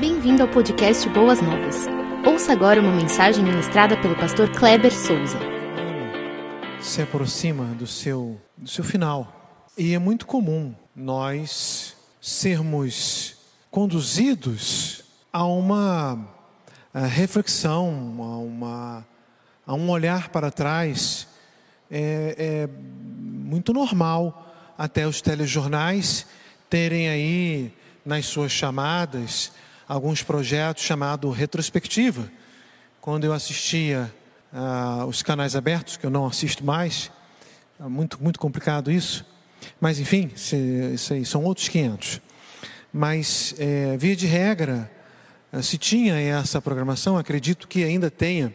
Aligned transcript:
Bem-vindo 0.00 0.42
ao 0.42 0.48
podcast 0.48 1.06
Boas 1.10 1.42
Novas. 1.42 1.86
Ouça 2.26 2.52
agora 2.52 2.80
uma 2.80 2.92
mensagem 2.92 3.44
ministrada 3.44 3.94
pelo 4.00 4.16
pastor 4.16 4.50
Kleber 4.50 4.90
Souza. 4.90 5.38
Se 6.80 7.02
aproxima 7.02 7.66
do 7.74 7.86
seu, 7.86 8.40
do 8.56 8.68
seu 8.68 8.82
final. 8.82 9.70
E 9.76 9.94
é 9.94 9.98
muito 9.98 10.26
comum 10.26 10.74
nós 10.96 11.94
sermos 12.20 13.36
conduzidos 13.70 15.04
a 15.30 15.44
uma 15.44 16.18
a 16.94 17.06
reflexão, 17.06 18.16
a, 18.18 18.36
uma, 18.38 19.06
a 19.66 19.74
um 19.74 19.90
olhar 19.90 20.30
para 20.30 20.50
trás. 20.50 21.28
É, 21.90 22.34
é 22.38 22.68
muito 22.78 23.72
normal 23.74 24.74
até 24.76 25.06
os 25.06 25.20
telejornais 25.20 26.26
terem 26.70 27.10
aí 27.10 27.72
nas 28.04 28.24
suas 28.24 28.50
chamadas 28.50 29.52
alguns 29.92 30.22
projetos 30.22 30.84
chamados 30.84 31.36
retrospectiva. 31.36 32.26
Quando 32.98 33.24
eu 33.24 33.32
assistia 33.34 34.10
uh, 34.50 35.04
os 35.04 35.22
canais 35.22 35.54
abertos, 35.54 35.98
que 35.98 36.06
eu 36.06 36.10
não 36.10 36.24
assisto 36.24 36.64
mais, 36.64 37.10
é 37.78 37.82
muito, 37.82 38.22
muito 38.22 38.40
complicado 38.40 38.90
isso, 38.90 39.22
mas 39.78 40.00
enfim, 40.00 40.30
isso 40.34 41.12
aí 41.12 41.26
são 41.26 41.44
outros 41.44 41.68
500. 41.68 42.22
Mas, 42.90 43.54
é, 43.58 43.94
via 43.98 44.16
de 44.16 44.26
regra, 44.26 44.90
eh, 45.52 45.62
se 45.62 45.78
tinha 45.78 46.18
essa 46.18 46.60
programação, 46.60 47.16
acredito 47.16 47.68
que 47.68 47.84
ainda 47.84 48.10
tenha. 48.10 48.54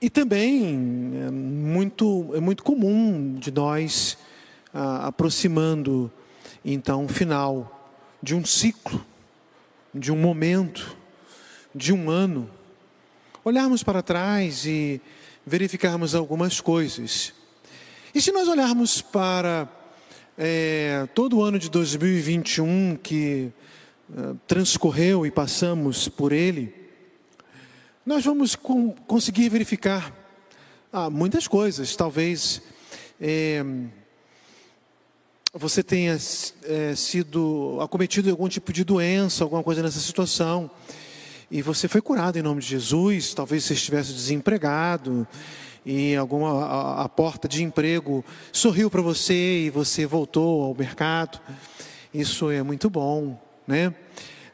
E 0.00 0.10
também 0.10 1.12
é 1.26 1.30
muito, 1.30 2.32
é 2.34 2.40
muito 2.40 2.62
comum 2.62 3.34
de 3.38 3.50
nós 3.50 4.18
ah, 4.72 5.06
aproximando 5.06 6.10
então 6.64 7.04
o 7.04 7.08
final 7.08 7.92
de 8.22 8.34
um 8.34 8.44
ciclo, 8.44 9.04
de 9.94 10.10
um 10.10 10.16
momento, 10.16 10.96
de 11.72 11.92
um 11.92 12.10
ano, 12.10 12.50
olharmos 13.44 13.82
para 13.82 14.02
trás 14.02 14.66
e 14.66 15.00
verificarmos 15.46 16.14
algumas 16.14 16.60
coisas. 16.60 17.32
E 18.14 18.20
se 18.20 18.32
nós 18.32 18.48
olharmos 18.48 19.00
para 19.00 19.68
é, 20.36 21.06
todo 21.14 21.38
o 21.38 21.42
ano 21.42 21.58
de 21.58 21.70
2021 21.70 22.98
que 23.02 23.52
é, 24.12 24.34
transcorreu 24.48 25.24
e 25.24 25.30
passamos 25.30 26.08
por 26.08 26.32
ele, 26.32 26.74
nós 28.04 28.24
vamos 28.24 28.56
com, 28.56 28.90
conseguir 29.06 29.48
verificar 29.48 30.12
ah, 30.92 31.08
muitas 31.08 31.46
coisas. 31.46 31.94
Talvez 31.94 32.60
é, 33.20 33.64
você 35.54 35.82
tenha 35.84 36.18
é, 36.64 36.94
sido 36.96 37.78
acometido 37.80 38.24
de 38.24 38.30
algum 38.30 38.48
tipo 38.48 38.72
de 38.72 38.82
doença, 38.82 39.44
alguma 39.44 39.62
coisa 39.62 39.82
nessa 39.82 40.00
situação, 40.00 40.68
e 41.50 41.62
você 41.62 41.86
foi 41.86 42.00
curado 42.00 42.36
em 42.36 42.42
nome 42.42 42.60
de 42.60 42.66
Jesus. 42.66 43.32
Talvez 43.32 43.62
você 43.62 43.74
estivesse 43.74 44.12
desempregado 44.12 45.26
e 45.86 46.16
alguma 46.16 46.64
a, 46.64 47.04
a 47.04 47.08
porta 47.08 47.46
de 47.46 47.62
emprego 47.62 48.24
sorriu 48.50 48.90
para 48.90 49.00
você 49.00 49.66
e 49.66 49.70
você 49.70 50.06
voltou 50.06 50.64
ao 50.64 50.74
mercado. 50.74 51.40
Isso 52.12 52.50
é 52.50 52.62
muito 52.62 52.90
bom, 52.90 53.40
né? 53.66 53.94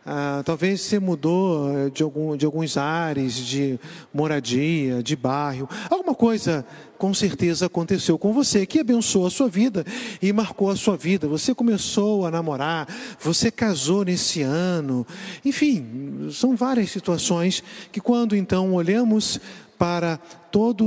Ah, 0.04 0.42
talvez 0.44 0.80
você 0.80 0.98
mudou 0.98 1.70
eh, 1.76 1.90
de, 1.90 2.02
algum, 2.02 2.36
de 2.36 2.46
alguns 2.46 2.76
ares, 2.76 3.34
de 3.36 3.78
moradia, 4.12 5.02
de 5.02 5.14
bairro. 5.14 5.68
Alguma 5.90 6.14
coisa 6.14 6.64
com 7.00 7.14
certeza 7.14 7.64
aconteceu 7.64 8.18
com 8.18 8.30
você 8.30 8.66
que 8.66 8.78
abençoou 8.78 9.26
a 9.26 9.30
sua 9.30 9.48
vida 9.48 9.86
e 10.20 10.30
marcou 10.34 10.68
a 10.68 10.76
sua 10.76 10.98
vida. 10.98 11.26
Você 11.28 11.54
começou 11.54 12.26
a 12.26 12.30
namorar, 12.30 12.86
você 13.18 13.50
casou 13.50 14.04
nesse 14.04 14.42
ano. 14.42 15.06
Enfim, 15.42 16.28
são 16.30 16.54
várias 16.54 16.90
situações 16.90 17.64
que, 17.90 18.02
quando 18.02 18.36
então 18.36 18.74
olhamos 18.74 19.40
para 19.78 20.18
toda 20.52 20.84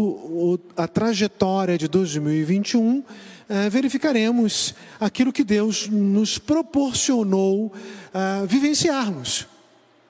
a 0.78 0.88
trajetória 0.88 1.80
de 1.80 1.88
2021, 1.88 3.03
eh, 3.50 3.69
verificaremos 3.72 4.75
aquilo 5.00 5.34
que 5.34 5.44
Deus 5.44 5.90
nos 5.90 6.38
proporcionou 6.38 7.73
uh, 8.13 8.46
vivenciarmos. 8.46 9.47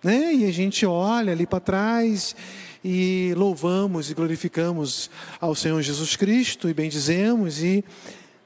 Né? 0.04 0.34
E 0.34 0.46
a 0.46 0.52
gente 0.52 0.86
olha 0.86 1.32
ali 1.32 1.48
para 1.48 1.62
trás 1.62 2.36
e 2.84 3.34
louvamos 3.36 4.10
e 4.10 4.14
glorificamos 4.14 5.10
ao 5.40 5.56
Senhor 5.56 5.82
Jesus 5.82 6.16
Cristo 6.16 6.70
e 6.70 6.74
bendizemos 6.74 7.64
e 7.64 7.84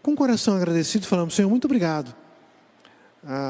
com 0.01 0.13
o 0.13 0.15
coração 0.15 0.55
agradecido 0.55 1.05
falamos, 1.05 1.33
Senhor, 1.33 1.49
muito 1.49 1.65
obrigado. 1.65 2.15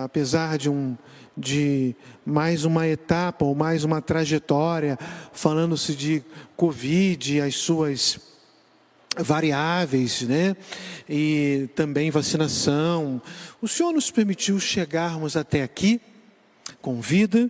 Apesar 0.04 0.58
de 0.58 0.70
um 0.70 0.98
de 1.38 1.96
mais 2.26 2.66
uma 2.66 2.88
etapa 2.88 3.46
ou 3.46 3.54
mais 3.54 3.84
uma 3.84 4.02
trajetória, 4.02 4.98
falando-se 5.32 5.96
de 5.96 6.24
Covid, 6.56 7.42
as 7.42 7.58
suas 7.58 8.20
variáveis, 9.16 10.24
né? 10.24 10.58
E 11.08 11.70
também 11.76 12.10
vacinação. 12.10 13.22
O 13.62 13.68
Senhor 13.68 13.94
nos 13.94 14.10
permitiu 14.10 14.60
chegarmos 14.60 15.38
até 15.38 15.62
aqui 15.62 16.02
com 16.82 17.00
vida, 17.00 17.50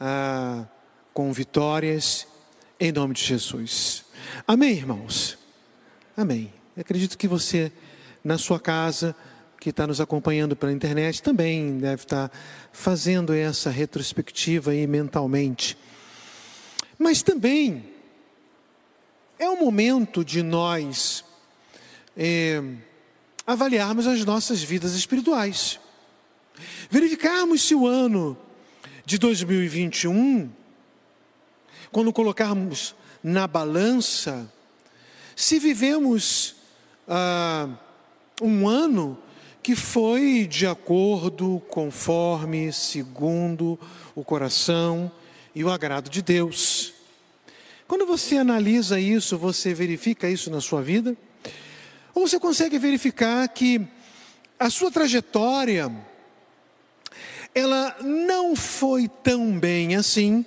ah, 0.00 0.64
com 1.12 1.32
vitórias, 1.32 2.26
em 2.78 2.92
nome 2.92 3.14
de 3.14 3.22
Jesus. 3.22 4.04
Amém, 4.46 4.72
irmãos? 4.72 5.38
Amém. 6.16 6.52
Eu 6.76 6.80
acredito 6.80 7.16
que 7.16 7.28
você, 7.28 7.70
na 8.22 8.36
sua 8.36 8.58
casa, 8.58 9.14
que 9.60 9.70
está 9.70 9.86
nos 9.86 10.00
acompanhando 10.00 10.56
pela 10.56 10.72
internet, 10.72 11.22
também 11.22 11.78
deve 11.78 12.02
estar 12.02 12.30
fazendo 12.72 13.32
essa 13.32 13.70
retrospectiva 13.70 14.72
aí 14.72 14.86
mentalmente. 14.86 15.78
Mas 16.98 17.22
também, 17.22 17.84
é 19.38 19.48
o 19.48 19.58
momento 19.58 20.24
de 20.24 20.42
nós 20.42 21.24
é, 22.16 22.62
avaliarmos 23.46 24.06
as 24.06 24.24
nossas 24.24 24.62
vidas 24.62 24.94
espirituais, 24.94 25.78
verificarmos 26.90 27.62
se 27.62 27.74
o 27.74 27.86
ano 27.86 28.36
de 29.04 29.18
2021, 29.18 30.50
quando 31.94 32.12
colocarmos 32.12 32.92
na 33.22 33.46
balança, 33.46 34.52
se 35.36 35.60
vivemos 35.60 36.56
ah, 37.06 37.68
um 38.42 38.66
ano 38.66 39.16
que 39.62 39.76
foi 39.76 40.44
de 40.44 40.66
acordo, 40.66 41.62
conforme, 41.68 42.72
segundo 42.72 43.78
o 44.12 44.24
coração 44.24 45.08
e 45.54 45.62
o 45.62 45.70
agrado 45.70 46.10
de 46.10 46.20
Deus. 46.20 46.92
Quando 47.86 48.04
você 48.06 48.38
analisa 48.38 48.98
isso, 48.98 49.38
você 49.38 49.72
verifica 49.72 50.28
isso 50.28 50.50
na 50.50 50.60
sua 50.60 50.82
vida? 50.82 51.16
Ou 52.12 52.26
você 52.26 52.40
consegue 52.40 52.76
verificar 52.76 53.46
que 53.50 53.80
a 54.58 54.68
sua 54.68 54.90
trajetória 54.90 55.92
ela 57.54 57.96
não 58.02 58.56
foi 58.56 59.06
tão 59.06 59.56
bem 59.56 59.94
assim, 59.94 60.44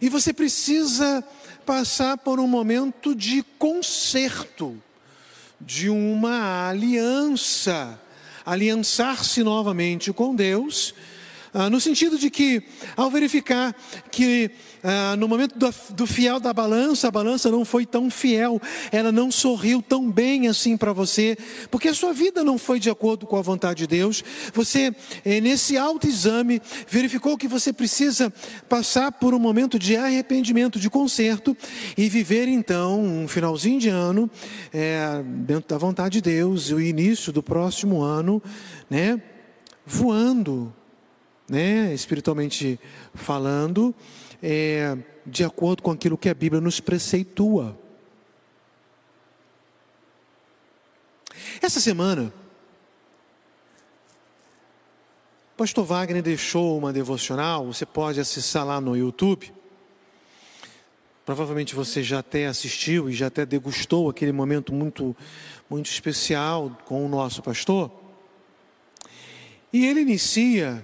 e 0.00 0.08
você 0.08 0.32
precisa 0.32 1.24
passar 1.66 2.16
por 2.18 2.40
um 2.40 2.46
momento 2.46 3.14
de 3.14 3.42
conserto, 3.58 4.80
de 5.60 5.88
uma 5.88 6.68
aliança, 6.68 8.00
aliançar-se 8.44 9.42
novamente 9.42 10.12
com 10.12 10.34
Deus 10.34 10.94
ah, 11.52 11.70
no 11.70 11.80
sentido 11.80 12.18
de 12.18 12.30
que, 12.30 12.62
ao 12.96 13.10
verificar 13.10 13.74
que 14.10 14.50
ah, 14.82 15.16
no 15.16 15.26
momento 15.26 15.58
do, 15.58 15.74
do, 15.94 16.06
fiel 16.06 16.38
da 16.38 16.52
balança, 16.52 17.08
a 17.08 17.10
balança 17.10 17.50
não 17.50 17.64
foi 17.64 17.84
tão 17.84 18.10
fiel, 18.10 18.60
ela 18.92 19.10
não 19.10 19.30
sorriu 19.30 19.82
tão 19.82 20.10
bem 20.10 20.48
assim 20.48 20.76
para 20.76 20.92
você, 20.92 21.36
porque 21.70 21.88
a 21.88 21.94
sua 21.94 22.12
vida 22.12 22.44
não 22.44 22.58
foi 22.58 22.78
de 22.78 22.90
acordo 22.90 23.26
com 23.26 23.36
a 23.36 23.42
vontade 23.42 23.80
de 23.80 23.86
Deus, 23.86 24.22
você, 24.52 24.94
eh, 25.24 25.40
nesse 25.40 25.76
autoexame, 25.76 26.62
verificou 26.88 27.36
que 27.36 27.48
você 27.48 27.72
precisa 27.72 28.32
passar 28.68 29.12
por 29.12 29.34
um 29.34 29.38
momento 29.38 29.78
de 29.78 29.96
arrependimento, 29.96 30.78
de 30.78 30.88
conserto, 30.88 31.56
e 31.96 32.08
viver 32.08 32.48
então 32.48 33.00
um 33.00 33.28
finalzinho 33.28 33.80
de 33.80 33.88
ano, 33.88 34.30
eh, 34.72 35.22
dentro 35.24 35.68
da 35.68 35.78
vontade 35.78 36.14
de 36.14 36.30
Deus, 36.30 36.70
e 36.70 36.74
o 36.74 36.80
início 36.80 37.32
do 37.32 37.42
próximo 37.42 38.02
ano, 38.02 38.42
né, 38.88 39.20
voando 39.84 40.72
né, 41.48 41.94
espiritualmente 41.94 42.78
falando, 43.14 43.94
é, 44.42 44.96
de 45.26 45.44
acordo 45.44 45.82
com 45.82 45.90
aquilo 45.90 46.18
que 46.18 46.28
a 46.28 46.34
Bíblia 46.34 46.60
nos 46.60 46.80
preceitua. 46.80 47.78
Essa 51.60 51.80
semana, 51.80 52.32
pastor 55.56 55.84
Wagner 55.84 56.22
deixou 56.22 56.78
uma 56.78 56.92
devocional, 56.92 57.66
você 57.66 57.84
pode 57.84 58.20
acessar 58.20 58.64
lá 58.64 58.80
no 58.80 58.96
YouTube. 58.96 59.52
Provavelmente 61.26 61.74
você 61.74 62.02
já 62.02 62.20
até 62.20 62.46
assistiu 62.46 63.10
e 63.10 63.12
já 63.12 63.26
até 63.26 63.44
degustou 63.44 64.08
aquele 64.08 64.32
momento 64.32 64.72
muito, 64.72 65.14
muito 65.68 65.86
especial 65.90 66.78
com 66.86 67.04
o 67.04 67.08
nosso 67.08 67.42
pastor. 67.42 67.90
E 69.72 69.84
ele 69.84 70.00
inicia 70.00 70.82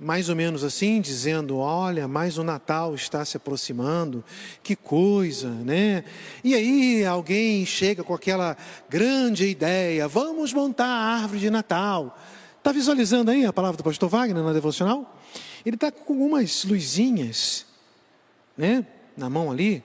mais 0.00 0.30
ou 0.30 0.34
menos 0.34 0.64
assim, 0.64 1.00
dizendo: 1.00 1.58
Olha, 1.58 2.08
mais 2.08 2.38
o 2.38 2.42
Natal 2.42 2.94
está 2.94 3.24
se 3.24 3.36
aproximando, 3.36 4.24
que 4.62 4.74
coisa, 4.74 5.50
né? 5.50 6.04
E 6.42 6.54
aí 6.54 7.04
alguém 7.04 7.66
chega 7.66 8.02
com 8.02 8.14
aquela 8.14 8.56
grande 8.88 9.46
ideia: 9.46 10.08
vamos 10.08 10.52
montar 10.52 10.86
a 10.86 11.16
árvore 11.16 11.40
de 11.40 11.50
Natal. 11.50 12.18
Está 12.56 12.72
visualizando 12.72 13.30
aí 13.30 13.44
a 13.44 13.52
palavra 13.52 13.76
do 13.76 13.84
pastor 13.84 14.08
Wagner 14.08 14.42
na 14.42 14.52
devocional? 14.52 15.18
Ele 15.64 15.76
está 15.76 15.90
com 15.92 16.12
algumas 16.14 16.64
luzinhas, 16.64 17.66
né? 18.56 18.86
Na 19.16 19.28
mão 19.28 19.50
ali 19.50 19.82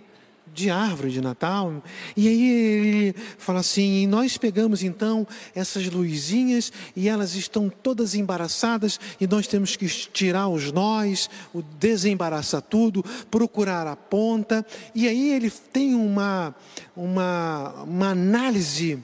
de 0.55 0.69
árvore 0.69 1.11
de 1.11 1.21
Natal. 1.21 1.83
E 2.15 2.27
aí 2.27 2.49
ele 2.49 3.15
fala 3.37 3.59
assim: 3.59 4.07
nós 4.07 4.37
pegamos 4.37 4.81
então 4.81 5.27
essas 5.53 5.85
luzinhas 5.87 6.71
e 6.95 7.09
elas 7.09 7.35
estão 7.35 7.69
todas 7.69 8.15
embaraçadas 8.15 8.99
e 9.19 9.27
nós 9.27 9.45
temos 9.45 9.75
que 9.75 9.87
tirar 9.87 10.47
os 10.47 10.71
nós, 10.71 11.29
desembaraçar 11.77 12.61
tudo, 12.61 13.03
procurar 13.29 13.85
a 13.85 13.95
ponta. 13.95 14.65
E 14.95 15.07
aí 15.07 15.31
ele 15.33 15.51
tem 15.51 15.93
uma, 15.93 16.55
uma, 16.95 17.83
uma 17.83 18.09
análise, 18.09 18.97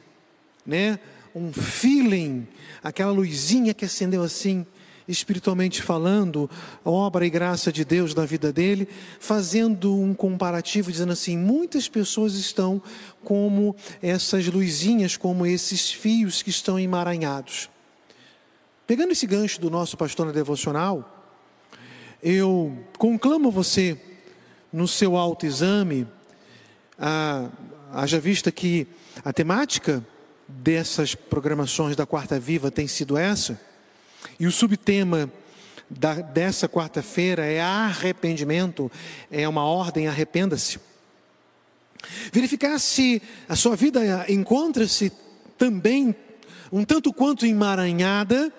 né? 0.66 0.98
um 1.34 1.54
feeling, 1.54 2.46
aquela 2.84 3.12
luzinha 3.12 3.74
que 3.74 3.86
acendeu 3.86 4.22
assim 4.22 4.66
espiritualmente 5.12 5.82
falando, 5.82 6.50
obra 6.84 7.26
e 7.26 7.30
graça 7.30 7.72
de 7.72 7.84
Deus 7.84 8.16
na 8.16 8.26
vida 8.26 8.52
dele, 8.52 8.88
fazendo 9.20 9.96
um 9.96 10.14
comparativo, 10.14 10.92
dizendo 10.92 11.12
assim: 11.12 11.38
muitas 11.38 11.88
pessoas 11.88 12.36
estão 12.36 12.82
como 13.24 13.76
essas 14.02 14.48
luzinhas, 14.48 15.18
como 15.18 15.46
esses 15.46 15.92
fios 15.92 16.42
que 16.42 16.50
estão 16.50 16.80
emaranhados. 16.80 17.70
Pegando 18.88 19.12
esse 19.12 19.28
gancho 19.28 19.60
do 19.62 19.70
nosso 19.70 19.96
pastor 19.96 20.26
na 20.26 20.32
devocional, 20.32 21.30
eu 22.22 22.78
conclamo 22.98 23.52
você 23.52 23.98
no 24.72 24.88
seu 24.88 25.16
autoexame, 25.18 26.08
haja 27.92 28.20
vista 28.20 28.52
que 28.52 28.88
a 29.24 29.34
temática 29.34 30.06
dessas 30.48 31.16
programações 31.16 31.96
da 31.96 32.06
Quarta 32.06 32.40
Viva 32.40 32.70
tem 32.70 32.88
sido 32.88 33.18
essa 33.18 33.60
e 34.40 34.48
o 34.48 34.52
subtema 34.52 35.32
da, 35.90 36.16
dessa 36.16 36.68
quarta-feira 36.70 37.46
é 37.46 37.62
arrependimento, 37.62 38.92
é 39.30 39.48
uma 39.48 39.66
ordem, 39.66 40.08
arrependa-se. 40.08 40.80
Verificar 42.32 42.80
se 42.80 43.22
a 43.48 43.56
sua 43.56 43.76
vida 43.76 44.26
encontra-se 44.30 45.12
também 45.58 46.16
um 46.72 46.84
tanto 46.84 47.14
quanto 47.14 47.46
emaranhada, 47.46 48.52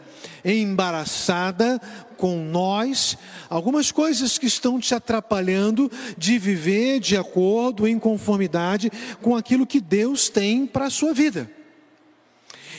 embaraçada 0.45 1.81
com 2.17 2.45
nós, 2.45 3.19
algumas 3.49 3.91
coisas 3.91 4.39
que 4.39 4.47
estão 4.47 4.79
te 4.79 4.95
atrapalhando 4.95 5.91
de 6.17 6.39
viver 6.39 7.01
de 7.01 7.17
acordo, 7.17 7.89
em 7.89 7.99
conformidade 7.99 8.93
com 9.21 9.35
aquilo 9.35 9.67
que 9.67 9.81
Deus 9.81 10.29
tem 10.29 10.67
para 10.67 10.87
a 10.87 10.91
sua 10.91 11.13
vida. 11.13 11.51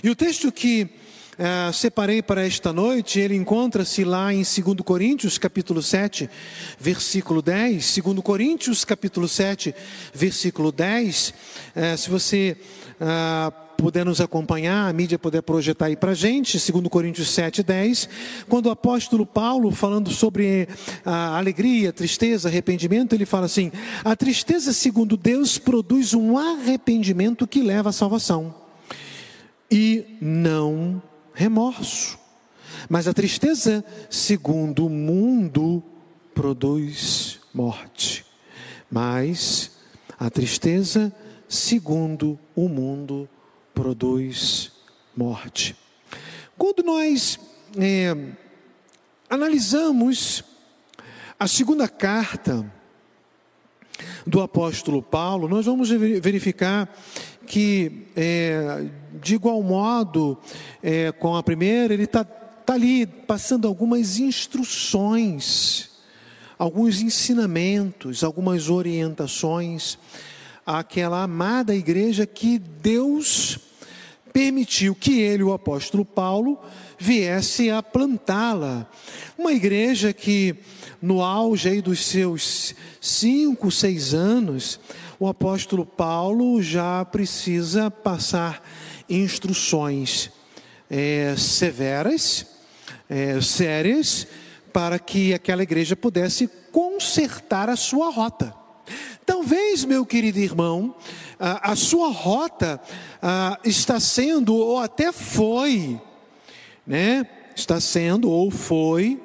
E 0.02 0.10
o 0.10 0.16
texto 0.16 0.52
que 0.52 0.90
é, 1.38 1.72
separei 1.72 2.22
para 2.22 2.46
esta 2.46 2.72
noite, 2.72 3.20
ele 3.20 3.36
encontra-se 3.36 4.04
lá 4.04 4.34
em 4.34 4.44
2 4.44 4.82
Coríntios, 4.84 5.38
capítulo 5.38 5.82
7, 5.82 6.30
versículo 6.80 7.42
10. 7.42 8.00
2 8.04 8.20
Coríntios, 8.20 8.86
capítulo 8.86 9.28
7, 9.28 9.74
versículo 10.14 10.72
10. 10.72 11.34
É, 11.76 11.98
se 11.98 12.10
você 12.10 12.56
ah, 13.02 13.52
puder 13.78 14.06
nos 14.06 14.22
acompanhar, 14.22 14.88
a 14.88 14.94
mídia 14.94 15.18
puder 15.18 15.42
projetar 15.42 15.88
aí 15.88 15.96
para 15.96 16.12
a 16.12 16.16
gente, 16.16 16.58
2 16.72 16.88
Coríntios 16.88 17.30
7, 17.32 17.64
10, 17.64 18.10
quando 18.48 18.68
o 18.68 18.72
apóstolo 18.72 19.26
Paulo, 19.26 19.72
falando 19.72 20.12
sobre 20.12 20.68
a 21.04 21.38
alegria, 21.38 21.92
tristeza, 21.92 22.48
arrependimento, 22.48 23.14
ele 23.14 23.26
fala 23.26 23.48
assim: 23.48 23.72
a 24.04 24.16
tristeza, 24.16 24.72
segundo 24.72 25.18
Deus, 25.18 25.58
produz 25.58 26.14
um 26.14 26.38
arrependimento 26.38 27.48
que 27.48 27.62
leva 27.62 27.90
à 27.90 27.94
salvação, 27.94 28.54
e 29.72 30.18
não 30.22 31.02
remorso. 31.34 32.20
Mas 32.90 33.08
a 33.08 33.14
tristeza, 33.14 33.84
segundo 34.10 34.86
o 34.86 34.90
mundo, 34.90 35.84
produz 36.34 37.40
morte. 37.54 38.26
Mas 38.92 39.72
a 40.20 40.30
tristeza, 40.30 41.14
segundo 41.48 42.40
o 42.56 42.68
mundo, 42.68 43.28
produz 43.74 44.72
morte. 45.16 45.76
Quando 46.58 46.84
nós 46.84 47.40
é, 47.78 48.16
analisamos 49.30 50.44
a 51.40 51.48
segunda 51.48 51.88
carta 51.88 52.72
do 54.26 54.42
apóstolo 54.42 55.02
Paulo, 55.02 55.48
nós 55.48 55.66
vamos 55.66 55.90
verificar 55.90 56.90
que, 57.46 58.08
é, 58.16 58.86
de 59.22 59.36
igual 59.36 59.62
modo, 59.62 60.38
é, 60.82 61.12
com 61.12 61.36
a 61.36 61.44
primeira, 61.44 61.94
ele 61.94 62.04
está 62.04 62.24
tá 62.24 62.74
ali 62.74 63.06
passando 63.06 63.68
algumas 63.68 64.20
instruções, 64.20 65.90
alguns 66.58 67.02
ensinamentos, 67.02 68.24
algumas 68.24 68.70
orientações 68.70 69.98
àquela 70.66 71.24
amada 71.24 71.76
igreja 71.76 72.26
que 72.26 72.58
Deus 72.58 73.60
permitiu 74.32 74.96
que 74.96 75.22
ele, 75.22 75.44
o 75.44 75.54
apóstolo 75.54 76.04
Paulo, 76.04 76.58
viesse 76.98 77.70
a 77.70 77.84
plantá-la. 77.84 78.90
Uma 79.38 79.54
igreja 79.54 80.12
que, 80.12 80.56
no 81.02 81.22
auge 81.22 81.82
dos 81.82 82.04
seus 82.04 82.74
cinco, 83.00 83.70
seis 83.70 84.14
anos, 84.14 84.80
o 85.24 85.28
apóstolo 85.30 85.86
Paulo 85.86 86.62
já 86.62 87.06
precisa 87.06 87.90
passar 87.90 88.62
instruções 89.10 90.30
é, 90.90 91.34
severas, 91.38 92.46
é, 93.10 93.40
sérias, 93.40 94.28
para 94.74 95.00
que 95.00 95.34
aquela 95.34 95.64
igreja 95.64 95.96
pudesse 95.96 96.50
consertar 96.74 97.70
a 97.70 97.78
sua 97.78 98.10
rota. 98.10 98.54
Talvez, 99.26 99.86
meu 99.86 100.06
querido 100.06 100.40
irmão, 100.40 100.94
a, 101.40 101.72
a 101.72 101.76
sua 101.78 102.12
rota 102.12 102.82
a, 103.22 103.58
está 103.64 104.02
sendo, 104.02 104.54
ou 104.54 104.80
até 104.80 105.14
foi, 105.14 106.02
né? 106.86 107.26
Está 107.56 107.80
sendo, 107.80 108.30
ou 108.30 108.52
foi, 108.52 109.22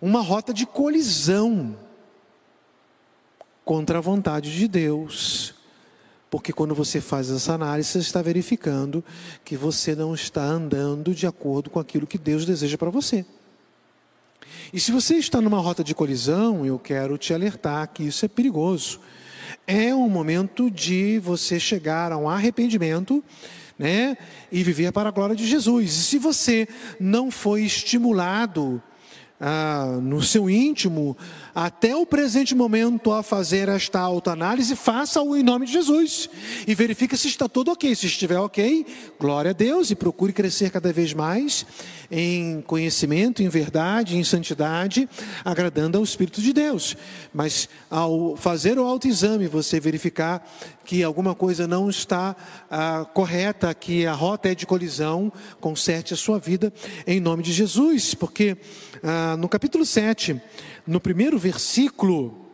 uma 0.00 0.20
rota 0.20 0.54
de 0.54 0.64
colisão 0.64 1.76
contra 3.68 3.98
a 3.98 4.00
vontade 4.00 4.56
de 4.56 4.66
Deus. 4.66 5.54
Porque 6.30 6.54
quando 6.54 6.74
você 6.74 7.02
faz 7.02 7.30
essa 7.30 7.52
análise, 7.52 7.90
você 7.90 7.98
está 7.98 8.22
verificando 8.22 9.04
que 9.44 9.58
você 9.58 9.94
não 9.94 10.14
está 10.14 10.42
andando 10.42 11.14
de 11.14 11.26
acordo 11.26 11.68
com 11.68 11.78
aquilo 11.78 12.06
que 12.06 12.16
Deus 12.16 12.46
deseja 12.46 12.78
para 12.78 12.88
você. 12.88 13.26
E 14.72 14.80
se 14.80 14.90
você 14.90 15.16
está 15.16 15.38
numa 15.42 15.58
rota 15.58 15.84
de 15.84 15.94
colisão, 15.94 16.64
eu 16.64 16.78
quero 16.78 17.18
te 17.18 17.34
alertar 17.34 17.86
que 17.88 18.04
isso 18.04 18.24
é 18.24 18.28
perigoso. 18.28 19.00
É 19.66 19.94
um 19.94 20.08
momento 20.08 20.70
de 20.70 21.18
você 21.18 21.60
chegar 21.60 22.10
a 22.10 22.16
um 22.16 22.26
arrependimento, 22.26 23.22
né, 23.78 24.16
e 24.50 24.62
viver 24.62 24.92
para 24.92 25.10
a 25.10 25.12
glória 25.12 25.36
de 25.36 25.46
Jesus. 25.46 25.92
E 25.92 26.02
se 26.04 26.18
você 26.18 26.66
não 26.98 27.30
foi 27.30 27.64
estimulado 27.64 28.82
ah, 29.40 29.98
no 30.02 30.22
seu 30.22 30.50
íntimo, 30.50 31.16
até 31.54 31.94
o 31.94 32.04
presente 32.04 32.54
momento, 32.54 33.12
a 33.12 33.22
fazer 33.22 33.68
esta 33.68 34.00
autoanálise, 34.00 34.74
faça-o 34.74 35.36
em 35.36 35.42
nome 35.42 35.66
de 35.66 35.72
Jesus 35.72 36.28
e 36.66 36.74
verifique 36.74 37.16
se 37.16 37.28
está 37.28 37.48
tudo 37.48 37.70
ok. 37.70 37.94
Se 37.94 38.06
estiver 38.06 38.38
ok, 38.38 38.86
glória 39.18 39.50
a 39.50 39.54
Deus 39.54 39.90
e 39.90 39.94
procure 39.94 40.32
crescer 40.32 40.70
cada 40.70 40.92
vez 40.92 41.12
mais 41.14 41.66
em 42.10 42.62
conhecimento, 42.62 43.42
em 43.42 43.48
verdade, 43.48 44.16
em 44.16 44.24
santidade, 44.24 45.08
agradando 45.44 45.98
ao 45.98 46.04
Espírito 46.04 46.40
de 46.40 46.52
Deus. 46.52 46.96
Mas 47.32 47.68
ao 47.90 48.34
fazer 48.36 48.78
o 48.78 48.84
autoexame, 48.84 49.46
você 49.46 49.78
verificar 49.78 50.42
que 50.84 51.02
alguma 51.02 51.34
coisa 51.34 51.68
não 51.68 51.90
está 51.90 52.34
ah, 52.70 53.06
correta, 53.12 53.74
que 53.74 54.06
a 54.06 54.14
rota 54.14 54.48
é 54.48 54.54
de 54.54 54.66
colisão, 54.66 55.30
conserte 55.60 56.14
a 56.14 56.16
sua 56.16 56.38
vida 56.38 56.72
em 57.06 57.20
nome 57.20 57.42
de 57.42 57.52
Jesus, 57.52 58.14
porque 58.14 58.56
ah, 59.02 59.36
no 59.36 59.48
capítulo 59.48 59.84
7, 59.84 60.40
no 60.86 61.00
primeiro 61.00 61.38
versículo, 61.38 62.46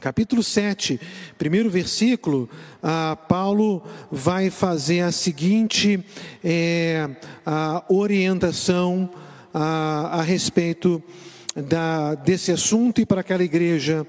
capítulo 0.00 0.42
7, 0.42 1.00
primeiro 1.38 1.70
versículo, 1.70 2.48
ah, 2.82 3.16
Paulo 3.28 3.82
vai 4.10 4.50
fazer 4.50 5.00
a 5.00 5.12
seguinte 5.12 6.04
é, 6.42 7.08
a 7.44 7.84
orientação 7.88 9.10
a, 9.52 10.20
a 10.20 10.22
respeito 10.22 11.02
da, 11.54 12.14
desse 12.14 12.52
assunto 12.52 13.00
e 13.00 13.06
para 13.06 13.20
aquela 13.22 13.44
igreja 13.44 14.06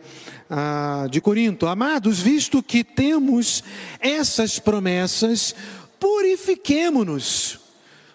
ah, 0.49 1.07
de 1.09 1.21
Corinto. 1.21 1.67
Amados, 1.67 2.19
visto 2.19 2.61
que 2.61 2.83
temos 2.83 3.63
essas 3.99 4.59
promessas, 4.59 5.55
purifiquemo-nos 5.99 7.66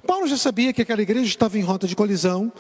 Paulo 0.06 0.26
já 0.26 0.36
sabia 0.36 0.72
que 0.72 0.82
aquela 0.82 1.02
igreja 1.02 1.26
estava 1.26 1.56
em 1.58 1.62
rota 1.62 1.86
de 1.86 1.94
colisão 1.94 2.52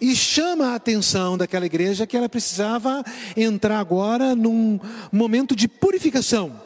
e 0.00 0.14
chama 0.14 0.68
a 0.68 0.74
atenção 0.76 1.36
daquela 1.36 1.66
igreja 1.66 2.06
que 2.06 2.16
ela 2.16 2.28
precisava 2.28 3.04
entrar 3.36 3.78
agora 3.78 4.34
num 4.36 4.78
momento 5.10 5.56
de 5.56 5.66
purificação. 5.66 6.60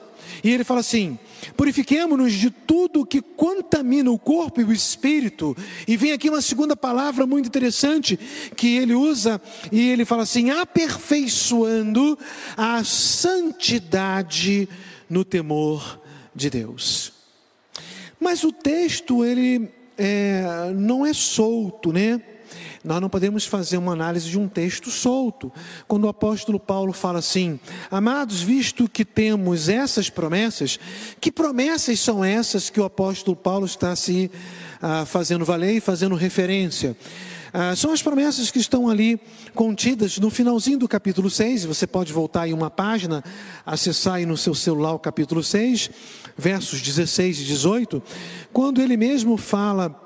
E 0.45 0.51
ele 0.51 0.65
fala 0.65 0.81
assim: 0.81 1.19
purifiquemos-nos 1.57 2.33
de 2.33 2.51
tudo 2.51 3.07
que 3.07 3.23
contamina 3.23 4.11
o 4.11 4.19
corpo 4.19 4.61
e 4.61 4.65
o 4.65 4.73
espírito. 4.73 5.57
E 5.87 5.97
vem 5.97 6.13
aqui 6.13 6.29
uma 6.29 6.43
segunda 6.43 6.77
palavra 6.77 7.27
muito 7.27 7.47
interessante 7.47 8.19
que 8.55 8.77
ele 8.77 8.95
usa, 8.95 9.41
e 9.73 9.89
ele 9.89 10.05
fala 10.05 10.25
assim: 10.25 10.51
aperfeiçoando 10.51 12.19
a 12.57 12.85
santidade 12.85 14.69
no 15.09 15.25
temor 15.25 16.01
de 16.35 16.51
Deus. 16.51 17.13
Mas 18.21 18.45
o 18.45 18.53
texto, 18.53 19.25
ele 19.25 19.78
é, 19.99 20.73
não 20.75 21.05
é 21.05 21.13
solto, 21.13 21.93
né? 21.93 22.21
Nós 22.85 23.01
não 23.01 23.11
podemos 23.11 23.45
fazer 23.45 23.77
uma 23.77 23.93
análise 23.93 24.31
de 24.31 24.39
um 24.39 24.49
texto 24.49 24.91
solto. 24.91 25.53
Quando 25.87 26.05
o 26.05 26.09
apóstolo 26.09 26.59
Paulo 26.59 26.93
fala 26.93 27.19
assim: 27.19 27.59
Amados, 27.91 28.41
visto 28.41 28.89
que 28.89 29.05
temos 29.05 29.69
essas 29.69 30.09
promessas, 30.09 30.79
que 31.21 31.33
promessas 31.33 32.01
são 32.01 32.25
essas 32.25 32.71
que 32.71 32.81
o 32.81 32.85
apóstolo 32.85 33.37
Paulo 33.37 33.67
está 33.67 33.95
se 33.97 34.31
ah, 34.81 35.05
fazendo 35.05 35.45
valer 35.45 35.77
e 35.77 35.81
fazendo 35.81 36.15
referência? 36.15 36.97
Ah, 37.53 37.75
são 37.75 37.93
as 37.93 38.03
promessas 38.03 38.51
que 38.51 38.59
estão 38.59 38.89
ali 38.89 39.19
contidas 39.55 40.19
no 40.19 40.31
finalzinho 40.31 40.79
do 40.79 40.89
capítulo 40.89 41.31
6. 41.31 41.65
Você 41.65 41.87
pode 41.87 42.13
voltar 42.13 42.47
em 42.47 42.53
uma 42.53 42.71
página, 42.71 43.25
acessar 43.65 44.15
aí 44.15 44.27
no 44.27 44.37
seu 44.37 44.55
celular 44.55 44.93
o 44.93 44.99
capítulo 44.99 45.43
6, 45.43 45.91
versos 46.37 46.83
16 46.83 47.41
e 47.41 47.45
18, 47.45 48.03
quando 48.53 48.83
ele 48.83 48.97
mesmo 48.97 49.37
fala 49.37 50.05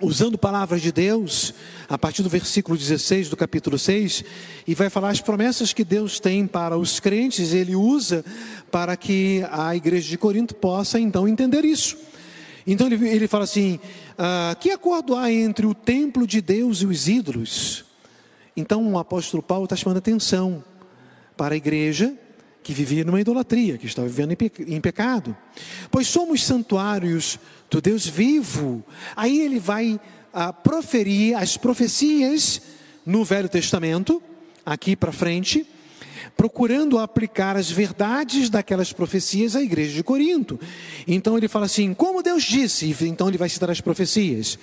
usando 0.00 0.38
palavras 0.38 0.80
de 0.80 0.92
Deus, 0.92 1.52
a 1.88 1.98
partir 1.98 2.22
do 2.22 2.28
versículo 2.28 2.78
16 2.78 3.28
do 3.28 3.36
capítulo 3.36 3.78
6, 3.78 4.24
e 4.66 4.74
vai 4.74 4.88
falar 4.88 5.10
as 5.10 5.20
promessas 5.20 5.72
que 5.72 5.84
Deus 5.84 6.20
tem 6.20 6.46
para 6.46 6.78
os 6.78 7.00
crentes, 7.00 7.52
ele 7.52 7.74
usa 7.74 8.24
para 8.70 8.96
que 8.96 9.44
a 9.50 9.74
igreja 9.74 10.08
de 10.08 10.16
Corinto 10.16 10.54
possa 10.54 11.00
então 11.00 11.26
entender 11.26 11.64
isso. 11.64 11.96
Então 12.68 12.86
ele, 12.86 13.08
ele 13.08 13.26
fala 13.26 13.44
assim: 13.44 13.80
ah, 14.18 14.54
que 14.60 14.70
acordo 14.70 15.16
há 15.16 15.32
entre 15.32 15.66
o 15.66 15.74
templo 15.74 16.26
de 16.26 16.42
Deus 16.42 16.82
e 16.82 16.86
os 16.86 17.08
ídolos? 17.08 17.86
Então 18.54 18.92
o 18.92 18.98
apóstolo 18.98 19.42
Paulo 19.42 19.64
está 19.64 19.74
chamando 19.74 19.96
atenção 19.96 20.62
para 21.34 21.54
a 21.54 21.56
igreja 21.56 22.14
que 22.62 22.74
vivia 22.74 23.02
numa 23.02 23.20
idolatria, 23.20 23.78
que 23.78 23.86
estava 23.86 24.06
vivendo 24.06 24.36
em 24.66 24.80
pecado. 24.80 25.34
Pois 25.90 26.06
somos 26.06 26.44
santuários 26.44 27.38
do 27.70 27.80
Deus 27.80 28.06
vivo. 28.06 28.84
Aí 29.16 29.40
ele 29.40 29.58
vai 29.58 29.98
ah, 30.34 30.52
proferir 30.52 31.34
as 31.34 31.56
profecias 31.56 32.60
no 33.06 33.24
Velho 33.24 33.48
Testamento, 33.48 34.22
aqui 34.66 34.94
para 34.94 35.10
frente, 35.12 35.66
procurando 36.36 36.98
aplicar 36.98 37.56
as 37.56 37.70
verdades 37.70 38.48
daquelas 38.48 38.92
profecias 38.92 39.56
à 39.56 39.62
igreja 39.62 39.94
de 39.94 40.02
Corinto. 40.02 40.58
Então 41.06 41.36
ele 41.36 41.48
fala 41.48 41.66
assim: 41.66 41.94
como 41.94 42.22
Deus 42.22 42.42
disse, 42.42 42.94
então 43.02 43.28
ele 43.28 43.38
vai 43.38 43.48
citar 43.48 43.70
as 43.70 43.80
profecias: 43.80 44.58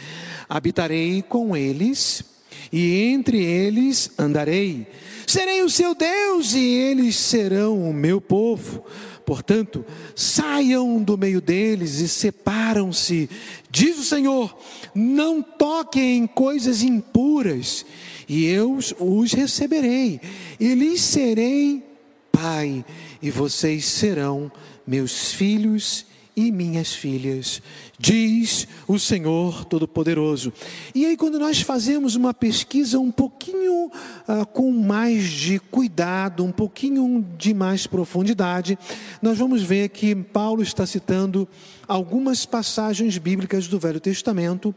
habitarei 0.48 1.22
com 1.22 1.56
eles 1.56 2.24
e 2.72 3.04
entre 3.04 3.44
eles 3.44 4.12
andarei. 4.18 4.88
Serei 5.28 5.64
o 5.64 5.70
seu 5.70 5.96
Deus 5.96 6.54
e 6.54 6.64
eles 6.64 7.16
serão 7.16 7.90
o 7.90 7.94
meu 7.94 8.22
povo. 8.22 8.86
Portanto, 9.26 9.84
saiam 10.16 11.02
do 11.02 11.18
meio 11.18 11.42
deles 11.42 11.96
e 12.00 12.08
separam-se, 12.08 13.28
diz 13.72 13.98
o 13.98 14.04
Senhor, 14.04 14.56
não 14.94 15.42
toquem 15.42 16.20
em 16.20 16.28
coisas 16.28 16.84
impuras, 16.84 17.84
e 18.27 18.46
eu 18.46 18.77
os 19.00 19.34
receberei, 19.34 20.20
e 20.60 20.74
lhes 20.74 21.01
serei 21.01 21.84
pai, 22.32 22.84
e 23.22 23.32
vocês 23.32 23.86
serão 23.86 24.51
meus 24.86 25.34
filhos 25.34 26.05
e 26.36 26.51
minhas 26.51 26.94
filhas, 26.94 27.62
diz 27.98 28.68
o 28.88 29.00
Senhor 29.00 29.66
Todo-Poderoso. 29.66 30.52
E 30.94 31.06
aí, 31.06 31.18
quando 31.18 31.40
nós 31.40 31.62
fazemos 31.62 32.16
uma 32.16 32.34
pesquisa 32.34 33.00
um 33.00 33.12
pouquinho 33.12 33.88
uh, 33.88 34.46
com 34.54 34.72
mais 34.72 35.30
de 35.30 35.60
cuidado, 35.60 36.44
um 36.44 36.52
pouquinho 36.52 37.25
de 37.38 37.54
mais 37.54 37.88
profundidade, 37.88 38.78
nós 39.22 39.38
vamos 39.38 39.62
ver 39.62 39.90
que 39.90 40.16
Paulo 40.16 40.62
está 40.62 40.86
citando 40.86 41.48
algumas 41.88 42.46
passagens 42.46 43.18
bíblicas 43.18 43.68
do 43.68 43.80
Velho 43.80 44.00
Testamento 44.00 44.74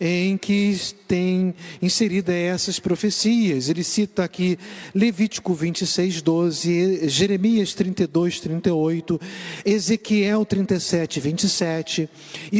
em 0.00 0.36
que 0.36 0.78
tem 1.08 1.54
inserida 1.80 2.32
essas 2.32 2.78
profecias. 2.78 3.68
Ele 3.68 3.82
cita 3.82 4.24
aqui 4.24 4.58
Levítico 4.94 5.54
26, 5.54 6.22
12, 6.22 7.08
Jeremias 7.08 7.74
32, 7.74 8.40
38, 8.40 9.20
Ezequiel 9.64 10.44
37, 10.44 11.20
27, 11.20 12.08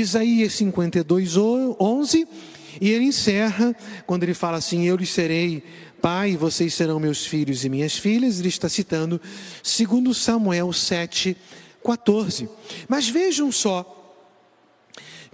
Isaías 0.01 0.55
52, 0.55 1.37
11. 1.37 2.29
E 2.81 2.91
ele 2.91 3.05
encerra 3.05 3.75
quando 4.07 4.23
ele 4.23 4.35
fala 4.35 4.59
assim: 4.59 4.85
Eu 4.85 4.97
lhes 4.97 5.11
serei 5.11 5.63
pai, 6.01 6.37
vocês 6.37 6.75
serão 6.75 6.99
meus 6.99 7.27
filhos 7.27 7.65
e 7.65 7.69
minhas 7.69 7.97
filhas. 7.97 8.39
Ele 8.39 8.49
está 8.49 8.69
citando 8.69 9.21
2 9.63 10.17
Samuel 10.17 10.73
7, 10.73 11.37
14. 11.85 12.49
Mas 12.89 13.09
vejam 13.09 13.51
só 13.53 13.97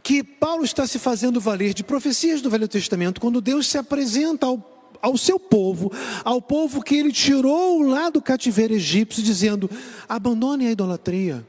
que 0.03 0.23
Paulo 0.23 0.65
está 0.65 0.87
se 0.87 0.99
fazendo 0.99 1.41
valer 1.41 1.75
de 1.75 1.83
profecias 1.83 2.41
do 2.41 2.51
Velho 2.51 2.69
Testamento 2.69 3.21
quando 3.21 3.41
Deus 3.41 3.67
se 3.67 3.77
apresenta 3.77 4.47
ao, 4.47 4.93
ao 5.03 5.17
seu 5.17 5.39
povo, 5.39 5.93
ao 6.25 6.41
povo 6.41 6.83
que 6.83 6.95
ele 6.95 7.13
tirou 7.13 7.83
lá 7.83 8.09
do 8.09 8.23
cativeiro 8.23 8.75
egípcio, 8.75 9.23
dizendo: 9.23 9.69
abandone 10.09 10.67
a 10.69 10.71
idolatria, 10.71 11.45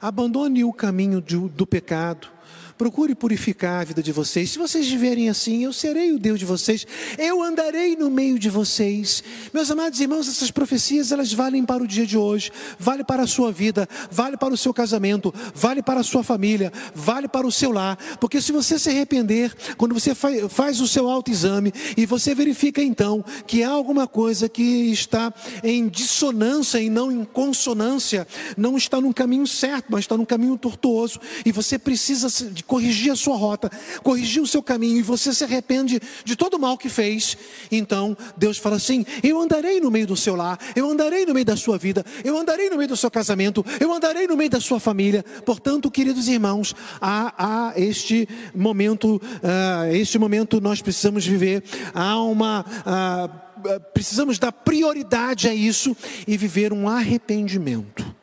abandone 0.00 0.64
o 0.64 0.72
caminho 0.72 1.20
do, 1.20 1.48
do 1.48 1.66
pecado, 1.66 2.28
Procure 2.78 3.14
purificar 3.14 3.80
a 3.80 3.84
vida 3.84 4.02
de 4.02 4.12
vocês. 4.12 4.50
Se 4.50 4.58
vocês 4.58 4.86
viverem 4.86 5.30
assim, 5.30 5.64
eu 5.64 5.72
serei 5.72 6.12
o 6.12 6.18
Deus 6.18 6.38
de 6.38 6.44
vocês. 6.44 6.86
Eu 7.16 7.42
andarei 7.42 7.96
no 7.96 8.10
meio 8.10 8.38
de 8.38 8.50
vocês. 8.50 9.24
Meus 9.52 9.70
amados 9.70 9.98
irmãos, 9.98 10.28
essas 10.28 10.50
profecias 10.50 11.10
elas 11.10 11.32
valem 11.32 11.64
para 11.64 11.82
o 11.82 11.86
dia 11.86 12.06
de 12.06 12.18
hoje, 12.18 12.50
vale 12.78 13.02
para 13.02 13.22
a 13.22 13.26
sua 13.26 13.50
vida, 13.50 13.88
vale 14.10 14.36
para 14.36 14.52
o 14.52 14.56
seu 14.56 14.74
casamento, 14.74 15.34
vale 15.54 15.82
para 15.82 16.00
a 16.00 16.04
sua 16.04 16.22
família, 16.22 16.72
vale 16.94 17.28
para 17.28 17.46
o 17.46 17.52
seu 17.52 17.72
lar. 17.72 17.96
Porque 18.20 18.42
se 18.42 18.52
você 18.52 18.78
se 18.78 18.90
arrepender, 18.90 19.54
quando 19.78 19.94
você 19.94 20.14
faz 20.14 20.80
o 20.80 20.86
seu 20.86 21.08
autoexame 21.08 21.72
e 21.96 22.04
você 22.04 22.34
verifica 22.34 22.82
então 22.82 23.24
que 23.46 23.62
há 23.62 23.70
alguma 23.70 24.06
coisa 24.06 24.48
que 24.48 24.90
está 24.90 25.32
em 25.64 25.88
dissonância 25.88 26.78
e 26.78 26.90
não 26.90 27.10
em 27.10 27.24
consonância, 27.24 28.28
não 28.56 28.76
está 28.76 29.00
no 29.00 29.14
caminho 29.14 29.46
certo, 29.46 29.86
mas 29.88 30.00
está 30.00 30.16
no 30.16 30.26
caminho 30.26 30.58
tortuoso, 30.58 31.18
e 31.44 31.52
você 31.52 31.78
precisa 31.78 32.28
corrigir 32.66 33.12
a 33.12 33.16
sua 33.16 33.36
rota, 33.36 33.70
corrigir 34.02 34.42
o 34.42 34.46
seu 34.46 34.62
caminho, 34.62 34.98
e 34.98 35.02
você 35.02 35.32
se 35.32 35.44
arrepende 35.44 36.00
de 36.24 36.36
todo 36.36 36.54
o 36.54 36.58
mal 36.58 36.76
que 36.76 36.88
fez, 36.88 37.36
então 37.70 38.16
Deus 38.36 38.58
fala 38.58 38.76
assim: 38.76 39.04
Eu 39.22 39.40
andarei 39.40 39.80
no 39.80 39.90
meio 39.90 40.06
do 40.06 40.16
seu 40.16 40.34
lar, 40.34 40.58
eu 40.74 40.90
andarei 40.90 41.24
no 41.24 41.34
meio 41.34 41.46
da 41.46 41.56
sua 41.56 41.78
vida, 41.78 42.04
eu 42.24 42.36
andarei 42.36 42.68
no 42.68 42.76
meio 42.76 42.88
do 42.88 42.96
seu 42.96 43.10
casamento, 43.10 43.64
eu 43.80 43.92
andarei 43.92 44.26
no 44.26 44.36
meio 44.36 44.50
da 44.50 44.60
sua 44.60 44.80
família. 44.80 45.24
Portanto, 45.44 45.90
queridos 45.90 46.28
irmãos, 46.28 46.74
há, 47.00 47.34
há 47.38 47.72
este 47.76 48.28
momento, 48.54 49.16
uh, 49.16 49.92
este 49.92 50.18
momento 50.18 50.60
nós 50.60 50.82
precisamos 50.82 51.26
viver, 51.26 51.62
há 51.94 52.20
uma. 52.20 52.64
Uh, 52.86 53.46
precisamos 53.92 54.38
dar 54.38 54.52
prioridade 54.52 55.48
a 55.48 55.54
isso 55.54 55.96
e 56.26 56.36
viver 56.36 56.72
um 56.72 56.88
arrependimento. 56.88 58.15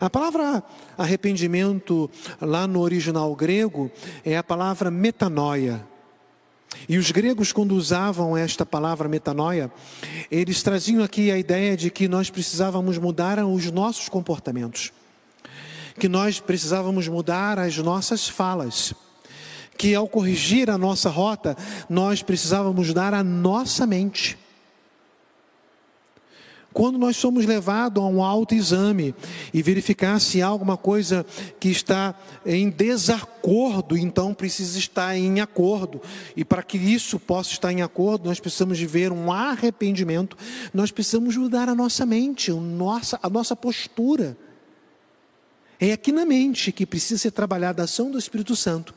A 0.00 0.10
palavra 0.10 0.62
arrependimento, 0.96 2.10
lá 2.40 2.66
no 2.66 2.80
original 2.80 3.34
grego, 3.34 3.90
é 4.24 4.36
a 4.36 4.42
palavra 4.42 4.90
metanoia. 4.90 5.84
E 6.88 6.98
os 6.98 7.10
gregos, 7.10 7.52
quando 7.52 7.72
usavam 7.72 8.36
esta 8.36 8.66
palavra 8.66 9.08
metanoia, 9.08 9.72
eles 10.30 10.62
traziam 10.62 11.02
aqui 11.02 11.30
a 11.30 11.38
ideia 11.38 11.76
de 11.76 11.90
que 11.90 12.06
nós 12.06 12.30
precisávamos 12.30 12.98
mudar 12.98 13.38
os 13.44 13.70
nossos 13.70 14.08
comportamentos, 14.08 14.92
que 15.98 16.08
nós 16.08 16.38
precisávamos 16.38 17.08
mudar 17.08 17.58
as 17.58 17.76
nossas 17.78 18.28
falas, 18.28 18.94
que 19.78 19.94
ao 19.94 20.08
corrigir 20.08 20.70
a 20.70 20.78
nossa 20.78 21.08
rota, 21.10 21.56
nós 21.88 22.22
precisávamos 22.22 22.88
mudar 22.88 23.14
a 23.14 23.24
nossa 23.24 23.86
mente. 23.86 24.38
Quando 26.76 26.98
nós 26.98 27.16
somos 27.16 27.46
levados 27.46 28.04
a 28.04 28.06
um 28.06 28.22
autoexame 28.22 29.14
e 29.50 29.62
verificar 29.62 30.20
se 30.20 30.42
há 30.42 30.46
alguma 30.46 30.76
coisa 30.76 31.24
que 31.58 31.70
está 31.70 32.14
em 32.44 32.68
desacordo, 32.68 33.96
então 33.96 34.34
precisa 34.34 34.78
estar 34.78 35.16
em 35.16 35.40
acordo. 35.40 36.02
E 36.36 36.44
para 36.44 36.62
que 36.62 36.76
isso 36.76 37.18
possa 37.18 37.52
estar 37.52 37.72
em 37.72 37.80
acordo, 37.80 38.28
nós 38.28 38.38
precisamos 38.38 38.76
de 38.76 38.86
ver 38.86 39.10
um 39.10 39.32
arrependimento, 39.32 40.36
nós 40.74 40.90
precisamos 40.90 41.34
mudar 41.34 41.66
a 41.66 41.74
nossa 41.74 42.04
mente, 42.04 42.50
a 42.50 42.54
nossa, 42.56 43.18
a 43.22 43.30
nossa 43.30 43.56
postura. 43.56 44.36
É 45.80 45.92
aqui 45.92 46.12
na 46.12 46.26
mente 46.26 46.72
que 46.72 46.84
precisa 46.84 47.22
ser 47.22 47.30
trabalhada 47.30 47.80
a 47.80 47.84
ação 47.84 48.10
do 48.10 48.18
Espírito 48.18 48.54
Santo, 48.54 48.94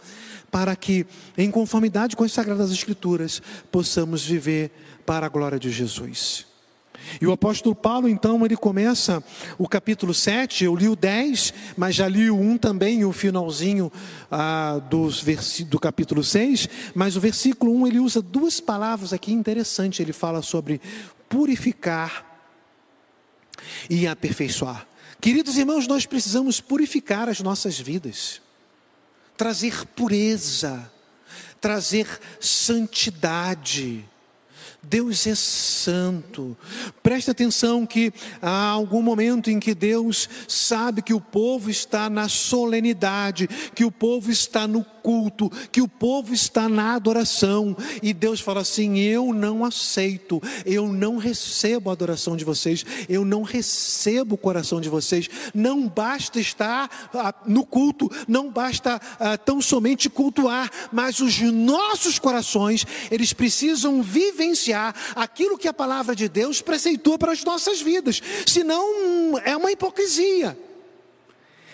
para 0.52 0.76
que, 0.76 1.08
em 1.38 1.50
conformidade 1.50 2.18
com 2.18 2.26
as 2.26 2.34
Sagradas 2.34 2.72
Escrituras, 2.72 3.42
possamos 3.72 4.26
viver 4.26 4.70
para 5.06 5.28
a 5.28 5.30
glória 5.30 5.58
de 5.58 5.72
Jesus. 5.72 6.49
E 7.22 7.28
o 7.28 7.32
apóstolo 7.32 7.76
Paulo, 7.76 8.08
então, 8.08 8.46
ele 8.46 8.56
começa 8.56 9.24
o 9.58 9.68
capítulo 9.68 10.14
7, 10.14 10.64
eu 10.64 10.76
li 10.76 10.88
o 10.88 10.96
10, 10.96 11.54
mas 11.78 11.96
já 11.96 12.08
li 12.08 12.30
o 12.30 12.36
1 12.40 12.58
também, 12.58 13.06
o 13.06 13.12
finalzinho 13.12 13.92
ah, 14.32 14.82
dos 14.90 15.24
do 15.68 15.80
capítulo 15.80 16.24
6, 16.24 16.70
mas 16.94 17.16
o 17.16 17.20
versículo 17.20 17.74
1 17.82 17.88
ele 17.88 18.00
usa 18.00 18.22
duas 18.22 18.60
palavras 18.60 19.14
aqui 19.14 19.32
interessantes, 19.34 20.00
ele 20.00 20.14
fala 20.14 20.42
sobre 20.42 20.82
purificar 21.28 22.26
e 23.90 24.08
aperfeiçoar. 24.08 24.88
Queridos 25.22 25.58
irmãos, 25.58 25.86
nós 25.86 26.06
precisamos 26.06 26.62
purificar 26.62 27.28
as 27.28 27.42
nossas 27.42 27.78
vidas, 27.78 28.42
trazer 29.36 29.86
pureza, 29.88 30.90
trazer 31.60 32.08
santidade. 32.40 34.06
Deus 34.82 35.28
é 35.28 35.36
santo. 35.36 36.58
Preste 37.04 37.30
atenção 37.30 37.86
que 37.86 38.14
há 38.42 38.70
algum 38.70 39.02
momento 39.02 39.52
em 39.52 39.60
que 39.60 39.76
Deus 39.76 40.30
sabe 40.48 41.02
que 41.02 41.14
o 41.14 41.20
povo 41.20 41.70
está 41.70 42.10
na 42.10 42.30
solenidade, 42.30 43.48
que 43.76 43.84
o 43.84 43.92
povo 43.92 44.32
está 44.32 44.68
no 44.68 44.84
culto, 44.84 45.50
que 45.72 45.82
o 45.82 45.88
povo 45.88 46.34
está 46.34 46.70
na 46.70 46.96
adoração, 46.96 47.76
e 48.02 48.14
Deus 48.14 48.40
fala 48.40 48.62
assim: 48.62 49.00
Eu 49.00 49.34
não 49.34 49.66
aceito, 49.66 50.42
eu 50.66 50.88
não 50.88 51.18
recebo 51.18 51.90
a 51.90 51.94
adoração 51.94 52.38
de 52.38 52.46
vocês, 52.46 52.86
eu 53.08 53.26
não 53.26 53.44
recebo 53.44 54.36
o 54.36 54.38
coração 54.38 54.80
de 54.80 54.90
vocês. 54.90 55.30
Não 55.54 55.88
basta 55.88 56.40
estar 56.40 57.10
ah, 57.14 57.34
no 57.46 57.66
culto, 57.66 58.10
não 58.28 58.50
basta 58.50 59.00
ah, 59.20 59.38
tão 59.38 59.62
somente 59.62 60.10
cultuar, 60.10 60.72
mas 60.92 61.20
os 61.20 61.40
nossos 61.42 62.18
corações, 62.18 62.86
eles 63.12 63.34
precisam 63.34 64.02
vivenciar 64.02 64.69
aquilo 64.74 65.58
que 65.58 65.68
a 65.68 65.74
palavra 65.74 66.16
de 66.16 66.28
Deus 66.28 66.62
preceitua 66.62 67.18
para 67.18 67.32
as 67.32 67.44
nossas 67.44 67.82
vidas, 67.82 68.22
senão 68.46 69.38
é 69.44 69.56
uma 69.56 69.72
hipocrisia. 69.72 70.58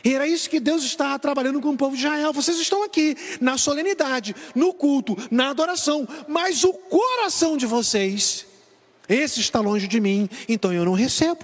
E 0.06 0.14
era 0.14 0.28
isso 0.28 0.48
que 0.48 0.60
Deus 0.60 0.84
estava 0.84 1.18
trabalhando 1.18 1.60
com 1.60 1.72
o 1.72 1.78
povo 1.78 1.96
de 1.96 2.06
Israel. 2.06 2.32
Vocês 2.32 2.60
estão 2.60 2.84
aqui 2.84 3.18
na 3.42 3.58
solenidade, 3.58 4.36
no 4.54 4.72
culto, 4.72 5.18
na 5.32 5.50
adoração, 5.50 6.08
mas 6.28 6.64
o 6.64 6.72
coração 6.74 7.58
de 7.58 7.66
vocês, 7.66 8.46
esse 9.10 9.40
está 9.40 9.60
longe 9.60 9.88
de 9.88 10.00
mim, 10.00 10.30
então 10.48 10.72
eu 10.72 10.86
não 10.86 10.94
recebo. 10.94 11.44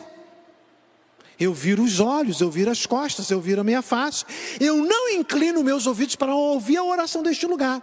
Eu 1.40 1.56
viro 1.56 1.82
os 1.82 2.00
olhos, 2.00 2.40
eu 2.40 2.52
viro 2.52 2.70
as 2.70 2.86
costas, 2.86 3.32
eu 3.32 3.42
viro 3.42 3.62
a 3.62 3.64
minha 3.64 3.82
face. 3.82 4.24
Eu 4.60 4.78
não 4.78 5.10
inclino 5.10 5.64
meus 5.64 5.88
ouvidos 5.88 6.16
para 6.16 6.36
ouvir 6.36 6.78
a 6.78 6.84
oração 6.84 7.24
deste 7.24 7.48
lugar. 7.48 7.82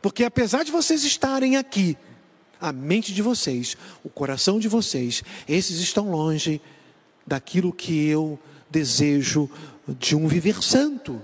Porque 0.00 0.22
apesar 0.22 0.62
de 0.62 0.70
vocês 0.70 1.02
estarem 1.02 1.56
aqui, 1.56 1.98
a 2.60 2.72
mente 2.72 3.12
de 3.12 3.22
vocês, 3.22 3.76
o 4.04 4.08
coração 4.08 4.58
de 4.58 4.68
vocês, 4.68 5.22
esses 5.48 5.80
estão 5.80 6.10
longe 6.10 6.60
daquilo 7.26 7.72
que 7.72 8.06
eu 8.06 8.38
desejo 8.70 9.50
de 9.98 10.16
um 10.16 10.26
viver 10.26 10.62
santo. 10.62 11.20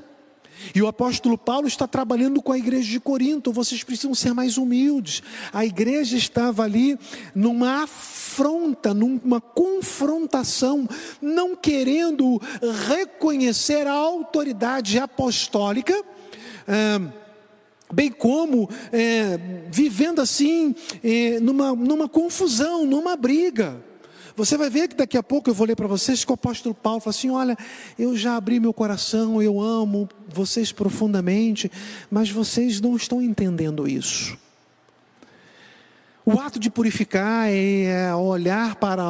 E 0.74 0.80
o 0.80 0.86
apóstolo 0.86 1.36
Paulo 1.36 1.66
está 1.66 1.88
trabalhando 1.88 2.40
com 2.40 2.52
a 2.52 2.58
igreja 2.58 2.88
de 2.88 3.00
Corinto, 3.00 3.52
vocês 3.52 3.82
precisam 3.82 4.14
ser 4.14 4.32
mais 4.32 4.56
humildes. 4.56 5.22
A 5.52 5.66
igreja 5.66 6.16
estava 6.16 6.62
ali 6.62 6.98
numa 7.34 7.82
afronta, 7.82 8.94
numa 8.94 9.40
confrontação, 9.40 10.88
não 11.20 11.56
querendo 11.56 12.40
reconhecer 12.88 13.86
a 13.86 13.92
autoridade 13.92 14.98
apostólica. 14.98 15.94
Bem 17.92 18.10
como 18.10 18.68
é, 18.90 19.38
vivendo 19.70 20.20
assim, 20.20 20.74
é, 21.04 21.38
numa, 21.38 21.74
numa 21.74 22.08
confusão, 22.08 22.86
numa 22.86 23.14
briga. 23.14 23.80
Você 24.34 24.56
vai 24.56 24.70
ver 24.70 24.88
que 24.88 24.96
daqui 24.96 25.18
a 25.18 25.22
pouco 25.22 25.50
eu 25.50 25.54
vou 25.54 25.66
ler 25.66 25.76
para 25.76 25.86
vocês 25.86 26.24
que 26.24 26.30
o 26.30 26.34
apóstolo 26.34 26.74
Paulo 26.74 27.00
fala 27.00 27.10
assim: 27.10 27.30
olha, 27.30 27.56
eu 27.98 28.16
já 28.16 28.36
abri 28.36 28.58
meu 28.58 28.72
coração, 28.72 29.42
eu 29.42 29.60
amo 29.60 30.08
vocês 30.26 30.72
profundamente, 30.72 31.70
mas 32.10 32.30
vocês 32.30 32.80
não 32.80 32.96
estão 32.96 33.20
entendendo 33.20 33.86
isso. 33.86 34.38
O 36.24 36.38
ato 36.38 36.58
de 36.60 36.70
purificar 36.70 37.48
é 37.50 38.14
olhar 38.14 38.76
para 38.76 39.02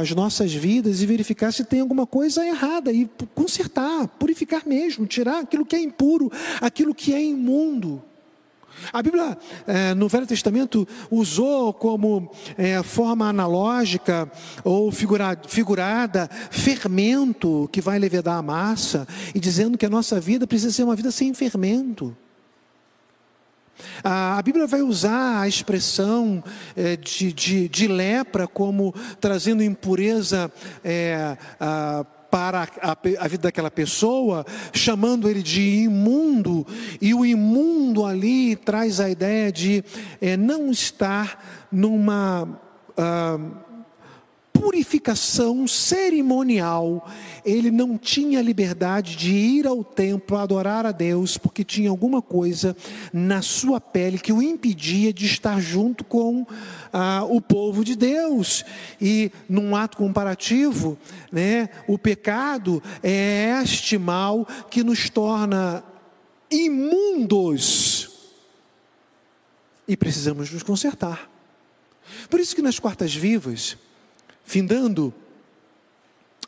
as 0.00 0.10
nossas 0.10 0.52
vidas 0.52 1.00
e 1.00 1.06
verificar 1.06 1.52
se 1.52 1.64
tem 1.64 1.80
alguma 1.80 2.06
coisa 2.06 2.44
errada 2.44 2.92
e 2.92 3.08
consertar, 3.36 4.08
purificar 4.08 4.66
mesmo, 4.66 5.06
tirar 5.06 5.38
aquilo 5.38 5.64
que 5.64 5.76
é 5.76 5.80
impuro, 5.80 6.30
aquilo 6.60 6.92
que 6.92 7.14
é 7.14 7.22
imundo. 7.22 8.02
A 8.92 9.02
Bíblia, 9.02 9.36
é, 9.66 9.94
no 9.94 10.08
Velho 10.08 10.26
Testamento, 10.26 10.86
usou 11.10 11.72
como 11.72 12.30
é, 12.56 12.82
forma 12.82 13.28
analógica 13.28 14.30
ou 14.64 14.90
figurada, 14.90 15.40
figurada 15.48 16.28
fermento 16.50 17.68
que 17.72 17.80
vai 17.80 17.98
levedar 17.98 18.38
a 18.38 18.42
massa, 18.42 19.06
e 19.34 19.40
dizendo 19.40 19.78
que 19.78 19.86
a 19.86 19.90
nossa 19.90 20.20
vida 20.20 20.46
precisa 20.46 20.72
ser 20.72 20.84
uma 20.84 20.96
vida 20.96 21.10
sem 21.10 21.32
fermento. 21.34 22.16
A 24.04 24.40
Bíblia 24.42 24.66
vai 24.66 24.82
usar 24.82 25.40
a 25.40 25.48
expressão 25.48 26.42
é, 26.76 26.96
de, 26.96 27.32
de, 27.32 27.68
de, 27.68 27.88
lepra 27.88 28.46
como 28.46 28.94
trazendo 29.20 29.62
impureza 29.62 30.52
é, 30.84 31.36
a, 31.58 32.04
para 32.30 32.68
a, 32.80 32.92
a, 32.92 33.28
vida 33.28 33.42
daquela 33.44 33.70
pessoa, 33.70 34.46
chamando 34.72 35.28
ele 35.28 35.42
de 35.42 35.82
imundo, 35.84 36.66
e 37.00 37.12
o 37.12 37.24
imundo 37.24 38.04
ali 38.04 38.56
traz 38.56 39.00
a 39.00 39.10
ideia 39.10 39.50
de 39.50 39.84
é, 40.20 40.36
não 40.36 40.70
estar 40.70 41.66
numa. 41.70 42.60
Uh, 42.90 43.69
purificação 44.60 45.66
cerimonial, 45.66 47.10
ele 47.42 47.70
não 47.70 47.96
tinha 47.96 48.42
liberdade 48.42 49.16
de 49.16 49.32
ir 49.32 49.66
ao 49.66 49.82
templo 49.82 50.36
adorar 50.36 50.84
a 50.84 50.92
Deus, 50.92 51.38
porque 51.38 51.64
tinha 51.64 51.88
alguma 51.88 52.20
coisa 52.20 52.76
na 53.10 53.40
sua 53.40 53.80
pele 53.80 54.18
que 54.18 54.30
o 54.30 54.42
impedia 54.42 55.14
de 55.14 55.24
estar 55.24 55.58
junto 55.60 56.04
com 56.04 56.46
ah, 56.92 57.24
o 57.26 57.40
povo 57.40 57.82
de 57.82 57.96
Deus. 57.96 58.62
E 59.00 59.32
num 59.48 59.74
ato 59.74 59.96
comparativo, 59.96 60.98
né, 61.32 61.70
o 61.88 61.96
pecado 61.96 62.82
é 63.02 63.58
este 63.62 63.96
mal 63.96 64.46
que 64.70 64.84
nos 64.84 65.08
torna 65.08 65.82
imundos 66.50 68.10
e 69.88 69.96
precisamos 69.96 70.50
nos 70.50 70.62
consertar. 70.62 71.30
Por 72.28 72.38
isso 72.38 72.54
que 72.54 72.60
nas 72.60 72.78
quartas 72.78 73.14
vivas, 73.14 73.78
Findando 74.50 75.14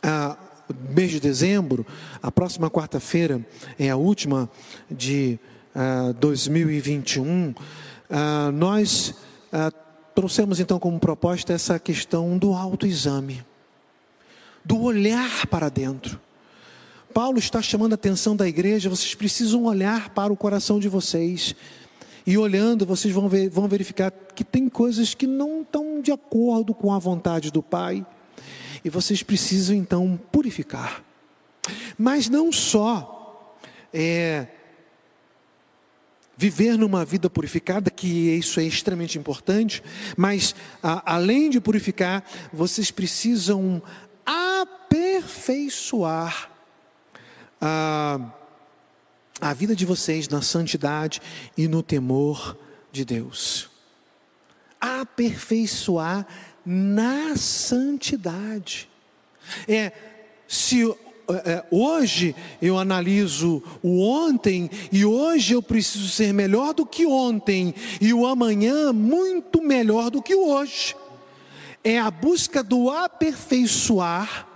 a 0.02 0.36
mês 0.90 1.12
de 1.12 1.20
dezembro, 1.20 1.86
a 2.20 2.32
próxima 2.32 2.68
quarta-feira 2.68 3.46
é 3.78 3.90
a 3.90 3.96
última 3.96 4.50
de 4.90 5.38
uh, 5.72 6.12
2021, 6.14 7.50
uh, 7.50 7.54
nós 8.52 9.10
uh, 9.52 9.72
trouxemos 10.16 10.58
então 10.58 10.80
como 10.80 10.98
proposta 10.98 11.52
essa 11.52 11.78
questão 11.78 12.36
do 12.36 12.52
autoexame, 12.52 13.44
do 14.64 14.82
olhar 14.82 15.46
para 15.46 15.68
dentro. 15.68 16.20
Paulo 17.14 17.38
está 17.38 17.62
chamando 17.62 17.92
a 17.92 17.94
atenção 17.94 18.34
da 18.34 18.48
igreja, 18.48 18.90
vocês 18.90 19.14
precisam 19.14 19.62
olhar 19.62 20.08
para 20.08 20.32
o 20.32 20.36
coração 20.36 20.80
de 20.80 20.88
vocês. 20.88 21.54
E 22.26 22.38
olhando, 22.38 22.86
vocês 22.86 23.12
vão, 23.12 23.28
ver, 23.28 23.48
vão 23.48 23.66
verificar 23.66 24.10
que 24.10 24.44
tem 24.44 24.68
coisas 24.68 25.14
que 25.14 25.26
não 25.26 25.62
estão 25.62 26.00
de 26.00 26.12
acordo 26.12 26.72
com 26.72 26.92
a 26.92 26.98
vontade 26.98 27.50
do 27.50 27.62
Pai. 27.62 28.06
E 28.84 28.90
vocês 28.90 29.22
precisam 29.22 29.76
então 29.76 30.18
purificar. 30.30 31.02
Mas 31.98 32.28
não 32.28 32.52
só 32.52 33.56
é, 33.92 34.46
viver 36.36 36.78
numa 36.78 37.04
vida 37.04 37.30
purificada, 37.30 37.90
que 37.90 38.36
isso 38.36 38.58
é 38.58 38.64
extremamente 38.64 39.18
importante, 39.18 39.82
mas 40.16 40.54
a, 40.82 41.14
além 41.14 41.50
de 41.50 41.60
purificar, 41.60 42.24
vocês 42.52 42.90
precisam 42.90 43.80
aperfeiçoar 44.24 46.50
a 47.60 48.18
a 49.42 49.52
vida 49.52 49.74
de 49.74 49.84
vocês 49.84 50.28
na 50.28 50.40
santidade 50.40 51.20
e 51.58 51.66
no 51.66 51.82
temor 51.82 52.56
de 52.92 53.04
Deus. 53.04 53.68
Aperfeiçoar 54.80 56.24
na 56.64 57.34
santidade. 57.34 58.88
É, 59.66 59.90
se 60.46 60.88
é, 61.44 61.64
hoje 61.72 62.36
eu 62.60 62.78
analiso 62.78 63.60
o 63.82 64.00
ontem 64.00 64.70
e 64.92 65.04
hoje 65.04 65.54
eu 65.54 65.62
preciso 65.62 66.08
ser 66.08 66.32
melhor 66.32 66.72
do 66.72 66.86
que 66.86 67.04
ontem 67.04 67.74
e 68.00 68.14
o 68.14 68.24
amanhã 68.24 68.92
muito 68.92 69.60
melhor 69.60 70.08
do 70.08 70.22
que 70.22 70.36
hoje. 70.36 70.94
É 71.82 71.98
a 71.98 72.12
busca 72.12 72.62
do 72.62 72.88
aperfeiçoar 72.90 74.51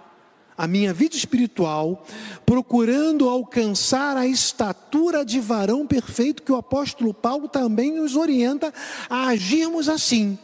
a 0.56 0.66
minha 0.66 0.92
vida 0.92 1.16
espiritual, 1.16 2.04
procurando 2.44 3.28
alcançar 3.28 4.16
a 4.16 4.26
estatura 4.26 5.24
de 5.24 5.40
varão 5.40 5.86
perfeito, 5.86 6.42
que 6.42 6.52
o 6.52 6.56
apóstolo 6.56 7.12
Paulo 7.12 7.48
também 7.48 7.92
nos 7.92 8.16
orienta 8.16 8.72
a 9.08 9.28
agirmos 9.28 9.88
assim, 9.88 10.38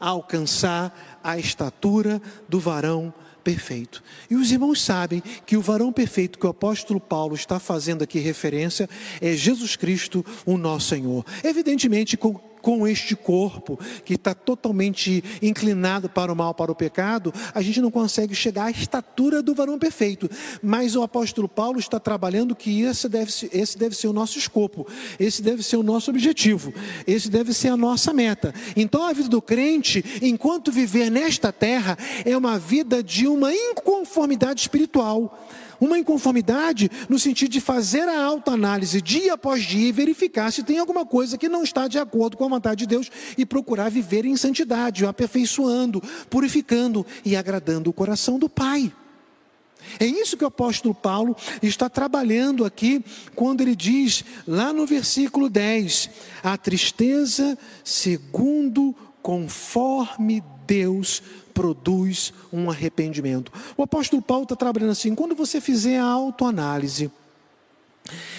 a 0.00 0.08
alcançar 0.08 1.20
a 1.22 1.38
estatura 1.38 2.20
do 2.48 2.58
varão 2.58 3.12
perfeito. 3.44 4.02
E 4.28 4.34
os 4.34 4.52
irmãos 4.52 4.82
sabem 4.82 5.22
que 5.46 5.56
o 5.56 5.62
varão 5.62 5.92
perfeito 5.92 6.38
que 6.38 6.46
o 6.46 6.50
apóstolo 6.50 7.00
Paulo 7.00 7.34
está 7.34 7.58
fazendo 7.58 8.02
aqui 8.02 8.18
referência 8.18 8.88
é 9.20 9.32
Jesus 9.32 9.76
Cristo, 9.76 10.24
o 10.44 10.58
nosso 10.58 10.88
Senhor. 10.88 11.24
Evidentemente, 11.42 12.16
com 12.16 12.47
com 12.68 12.86
este 12.86 13.16
corpo 13.16 13.80
que 14.04 14.12
está 14.12 14.34
totalmente 14.34 15.24
inclinado 15.40 16.06
para 16.06 16.30
o 16.30 16.36
mal, 16.36 16.52
para 16.52 16.70
o 16.70 16.74
pecado, 16.74 17.32
a 17.54 17.62
gente 17.62 17.80
não 17.80 17.90
consegue 17.90 18.34
chegar 18.34 18.66
à 18.66 18.70
estatura 18.70 19.42
do 19.42 19.54
varão 19.54 19.78
perfeito. 19.78 20.28
Mas 20.62 20.94
o 20.94 21.02
apóstolo 21.02 21.48
Paulo 21.48 21.78
está 21.78 21.98
trabalhando 21.98 22.54
que 22.54 22.82
esse 22.82 23.08
deve, 23.08 23.32
esse 23.54 23.78
deve 23.78 23.96
ser 23.96 24.08
o 24.08 24.12
nosso 24.12 24.38
escopo, 24.38 24.86
esse 25.18 25.40
deve 25.40 25.62
ser 25.62 25.78
o 25.78 25.82
nosso 25.82 26.10
objetivo, 26.10 26.70
esse 27.06 27.30
deve 27.30 27.54
ser 27.54 27.68
a 27.68 27.76
nossa 27.76 28.12
meta. 28.12 28.52
Então 28.76 29.02
a 29.02 29.14
vida 29.14 29.30
do 29.30 29.40
crente, 29.40 30.04
enquanto 30.20 30.70
viver 30.70 31.10
nesta 31.10 31.50
terra, 31.50 31.96
é 32.22 32.36
uma 32.36 32.58
vida 32.58 33.02
de 33.02 33.26
uma 33.26 33.50
inconformidade 33.50 34.60
espiritual. 34.60 35.48
Uma 35.80 35.98
inconformidade 35.98 36.90
no 37.08 37.18
sentido 37.18 37.50
de 37.50 37.60
fazer 37.60 38.08
a 38.08 38.24
autoanálise 38.24 39.00
dia 39.00 39.34
após 39.34 39.62
dia 39.62 39.88
e 39.88 39.92
verificar 39.92 40.50
se 40.52 40.62
tem 40.62 40.78
alguma 40.78 41.06
coisa 41.06 41.38
que 41.38 41.48
não 41.48 41.62
está 41.62 41.86
de 41.86 41.98
acordo 41.98 42.36
com 42.36 42.44
a 42.44 42.48
vontade 42.48 42.80
de 42.80 42.86
Deus 42.86 43.10
e 43.36 43.46
procurar 43.46 43.88
viver 43.88 44.24
em 44.24 44.36
santidade, 44.36 45.06
aperfeiçoando, 45.06 46.02
purificando 46.28 47.06
e 47.24 47.36
agradando 47.36 47.90
o 47.90 47.92
coração 47.92 48.38
do 48.38 48.48
Pai. 48.48 48.92
É 49.98 50.06
isso 50.06 50.36
que 50.36 50.44
o 50.44 50.48
apóstolo 50.48 50.94
Paulo 50.94 51.36
está 51.62 51.88
trabalhando 51.88 52.64
aqui 52.64 53.04
quando 53.34 53.60
ele 53.60 53.76
diz, 53.76 54.24
lá 54.46 54.72
no 54.72 54.86
versículo 54.86 55.48
10, 55.48 56.10
a 56.42 56.56
tristeza 56.56 57.56
segundo 57.84 58.94
conforme 59.22 60.42
Deus 60.66 61.22
produz 61.58 62.32
um 62.52 62.70
arrependimento. 62.70 63.50
O 63.76 63.82
apóstolo 63.82 64.22
Paulo 64.22 64.44
está 64.44 64.54
trabalhando 64.54 64.92
assim: 64.92 65.12
quando 65.12 65.34
você 65.34 65.60
fizer 65.60 65.98
a 65.98 66.04
autoanálise, 66.04 67.10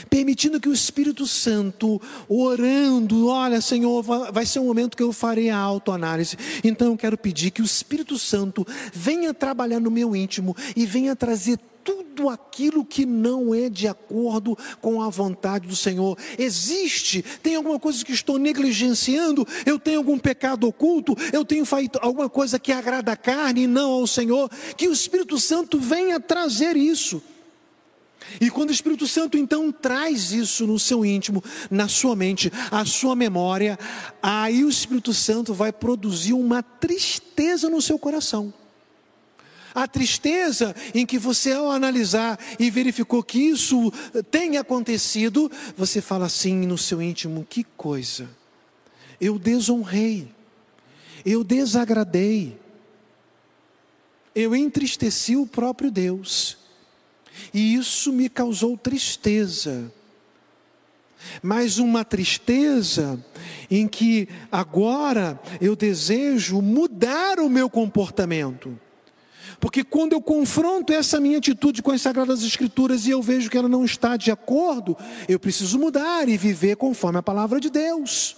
permitindo 0.09 0.59
que 0.59 0.69
o 0.69 0.73
Espírito 0.73 1.25
Santo, 1.25 2.01
orando, 2.27 3.27
olha, 3.27 3.61
Senhor, 3.61 4.01
vai 4.01 4.45
ser 4.45 4.59
um 4.59 4.65
momento 4.65 4.97
que 4.97 5.03
eu 5.03 5.13
farei 5.13 5.49
a 5.49 5.57
autoanálise. 5.57 6.37
Então 6.63 6.87
eu 6.87 6.97
quero 6.97 7.17
pedir 7.17 7.51
que 7.51 7.61
o 7.61 7.65
Espírito 7.65 8.17
Santo 8.17 8.65
venha 8.93 9.33
trabalhar 9.33 9.79
no 9.79 9.91
meu 9.91 10.15
íntimo 10.15 10.55
e 10.75 10.85
venha 10.85 11.15
trazer 11.15 11.59
tudo 11.83 12.29
aquilo 12.29 12.85
que 12.85 13.05
não 13.05 13.53
é 13.53 13.69
de 13.69 13.87
acordo 13.87 14.57
com 14.81 15.01
a 15.01 15.09
vontade 15.09 15.67
do 15.67 15.75
Senhor. 15.75 16.17
Existe, 16.37 17.23
tem 17.41 17.55
alguma 17.55 17.79
coisa 17.79 18.03
que 18.03 18.11
estou 18.11 18.37
negligenciando, 18.37 19.47
eu 19.65 19.79
tenho 19.79 19.97
algum 19.97 20.19
pecado 20.19 20.67
oculto, 20.67 21.15
eu 21.33 21.43
tenho 21.43 21.65
feito 21.65 21.97
alguma 22.01 22.29
coisa 22.29 22.59
que 22.59 22.71
agrada 22.71 23.11
a 23.11 23.17
carne 23.17 23.63
e 23.63 23.67
não 23.67 23.91
ao 23.91 24.07
Senhor, 24.07 24.49
que 24.77 24.87
o 24.87 24.93
Espírito 24.93 25.39
Santo 25.39 25.79
venha 25.79 26.19
trazer 26.19 26.75
isso. 26.77 27.21
E 28.39 28.49
quando 28.49 28.69
o 28.69 28.73
Espírito 28.73 29.07
Santo 29.07 29.37
então 29.37 29.71
traz 29.71 30.31
isso 30.31 30.67
no 30.67 30.77
seu 30.77 31.05
íntimo, 31.05 31.43
na 31.69 31.87
sua 31.87 32.15
mente, 32.15 32.51
a 32.71 32.85
sua 32.85 33.15
memória, 33.15 33.77
aí 34.21 34.63
o 34.63 34.69
Espírito 34.69 35.13
Santo 35.13 35.53
vai 35.53 35.71
produzir 35.71 36.33
uma 36.33 36.61
tristeza 36.61 37.69
no 37.69 37.81
seu 37.81 37.97
coração. 37.97 38.53
A 39.73 39.87
tristeza 39.87 40.75
em 40.93 41.05
que 41.05 41.17
você, 41.17 41.53
ao 41.53 41.71
analisar 41.71 42.39
e 42.59 42.69
verificou 42.69 43.21
que 43.23 43.39
isso 43.39 43.91
tem 44.31 44.57
acontecido, 44.57 45.49
você 45.77 46.01
fala 46.01 46.25
assim 46.25 46.65
no 46.65 46.77
seu 46.77 47.01
íntimo: 47.01 47.45
que 47.47 47.63
coisa, 47.63 48.29
eu 49.21 49.37
desonrei, 49.37 50.27
eu 51.25 51.43
desagradei, 51.43 52.57
eu 54.33 54.55
entristeci 54.55 55.35
o 55.35 55.45
próprio 55.45 55.91
Deus, 55.91 56.57
e 57.53 57.75
isso 57.75 58.11
me 58.11 58.29
causou 58.29 58.77
tristeza. 58.77 59.91
Mas 61.41 61.77
uma 61.77 62.05
tristeza 62.05 63.23
em 63.69 63.87
que 63.87 64.27
agora 64.51 65.39
eu 65.59 65.75
desejo 65.75 66.61
mudar 66.61 67.39
o 67.39 67.49
meu 67.49 67.69
comportamento 67.69 68.79
porque 69.59 69.83
quando 69.83 70.13
eu 70.13 70.21
confronto 70.21 70.93
essa 70.93 71.19
minha 71.19 71.37
atitude 71.37 71.81
com 71.81 71.91
as 71.91 72.01
Sagradas 72.01 72.43
Escrituras 72.43 73.05
e 73.05 73.11
eu 73.11 73.21
vejo 73.21 73.49
que 73.49 73.57
ela 73.57 73.67
não 73.67 73.83
está 73.83 74.15
de 74.15 74.31
acordo, 74.31 74.97
eu 75.27 75.39
preciso 75.39 75.77
mudar 75.77 76.29
e 76.29 76.37
viver 76.37 76.77
conforme 76.77 77.19
a 77.19 77.23
palavra 77.23 77.59
de 77.59 77.69
Deus. 77.69 78.37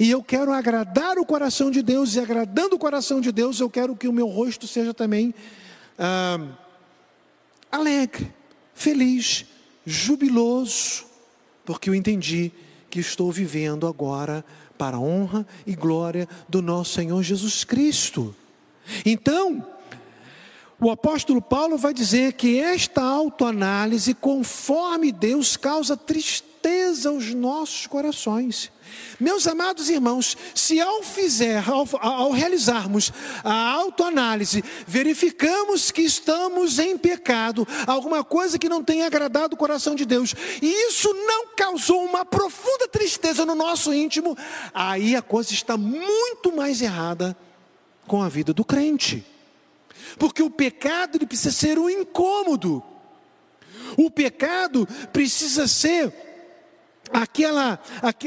E 0.00 0.10
eu 0.10 0.22
quero 0.22 0.52
agradar 0.52 1.18
o 1.18 1.26
coração 1.26 1.70
de 1.70 1.82
Deus, 1.82 2.14
e 2.14 2.20
agradando 2.20 2.76
o 2.76 2.78
coração 2.78 3.20
de 3.20 3.30
Deus, 3.30 3.60
eu 3.60 3.68
quero 3.68 3.94
que 3.94 4.08
o 4.08 4.12
meu 4.12 4.26
rosto 4.26 4.66
seja 4.66 4.94
também 4.94 5.34
ah, 5.98 6.40
alegre, 7.76 8.32
feliz, 8.74 9.44
jubiloso, 9.84 11.04
porque 11.64 11.88
eu 11.88 11.94
entendi 11.94 12.52
que 12.90 13.00
estou 13.00 13.30
vivendo 13.30 13.86
agora 13.86 14.44
para 14.76 14.96
a 14.96 15.00
honra 15.00 15.46
e 15.66 15.74
glória 15.74 16.28
do 16.48 16.60
nosso 16.60 16.94
Senhor 16.94 17.22
Jesus 17.22 17.64
Cristo. 17.64 18.34
Então, 19.04 19.66
o 20.78 20.90
apóstolo 20.90 21.40
Paulo 21.40 21.78
vai 21.78 21.94
dizer 21.94 22.34
que 22.34 22.58
esta 22.58 23.02
autoanálise, 23.02 24.12
conforme 24.14 25.10
Deus, 25.10 25.56
causa 25.56 25.96
tristeza 25.96 27.08
aos 27.08 27.32
nossos 27.32 27.86
corações. 27.86 28.70
Meus 29.18 29.46
amados 29.46 29.88
irmãos, 29.88 30.36
se 30.54 30.80
ao 30.80 31.02
fizer, 31.02 31.62
ao, 31.68 31.88
ao, 32.00 32.30
realizarmos 32.32 33.12
a 33.42 33.70
autoanálise, 33.72 34.62
verificamos 34.86 35.90
que 35.90 36.02
estamos 36.02 36.78
em 36.78 36.98
pecado, 36.98 37.66
alguma 37.86 38.22
coisa 38.22 38.58
que 38.58 38.68
não 38.68 38.84
tem 38.84 39.02
agradado 39.02 39.54
o 39.54 39.58
coração 39.58 39.94
de 39.94 40.04
Deus, 40.04 40.34
e 40.60 40.88
isso 40.88 41.12
não 41.14 41.48
causou 41.56 42.04
uma 42.04 42.24
profunda 42.24 42.88
tristeza 42.88 43.46
no 43.46 43.54
nosso 43.54 43.92
íntimo, 43.94 44.36
aí 44.74 45.16
a 45.16 45.22
coisa 45.22 45.52
está 45.52 45.76
muito 45.76 46.54
mais 46.54 46.82
errada 46.82 47.36
com 48.06 48.22
a 48.22 48.28
vida 48.28 48.52
do 48.52 48.64
crente. 48.64 49.24
Porque 50.18 50.42
o 50.42 50.50
pecado 50.50 51.16
ele 51.16 51.26
precisa 51.26 51.52
ser 51.52 51.78
um 51.78 51.90
incômodo. 51.90 52.82
O 53.96 54.10
pecado 54.10 54.86
precisa 55.12 55.66
ser 55.66 56.12
aquela, 57.12 57.80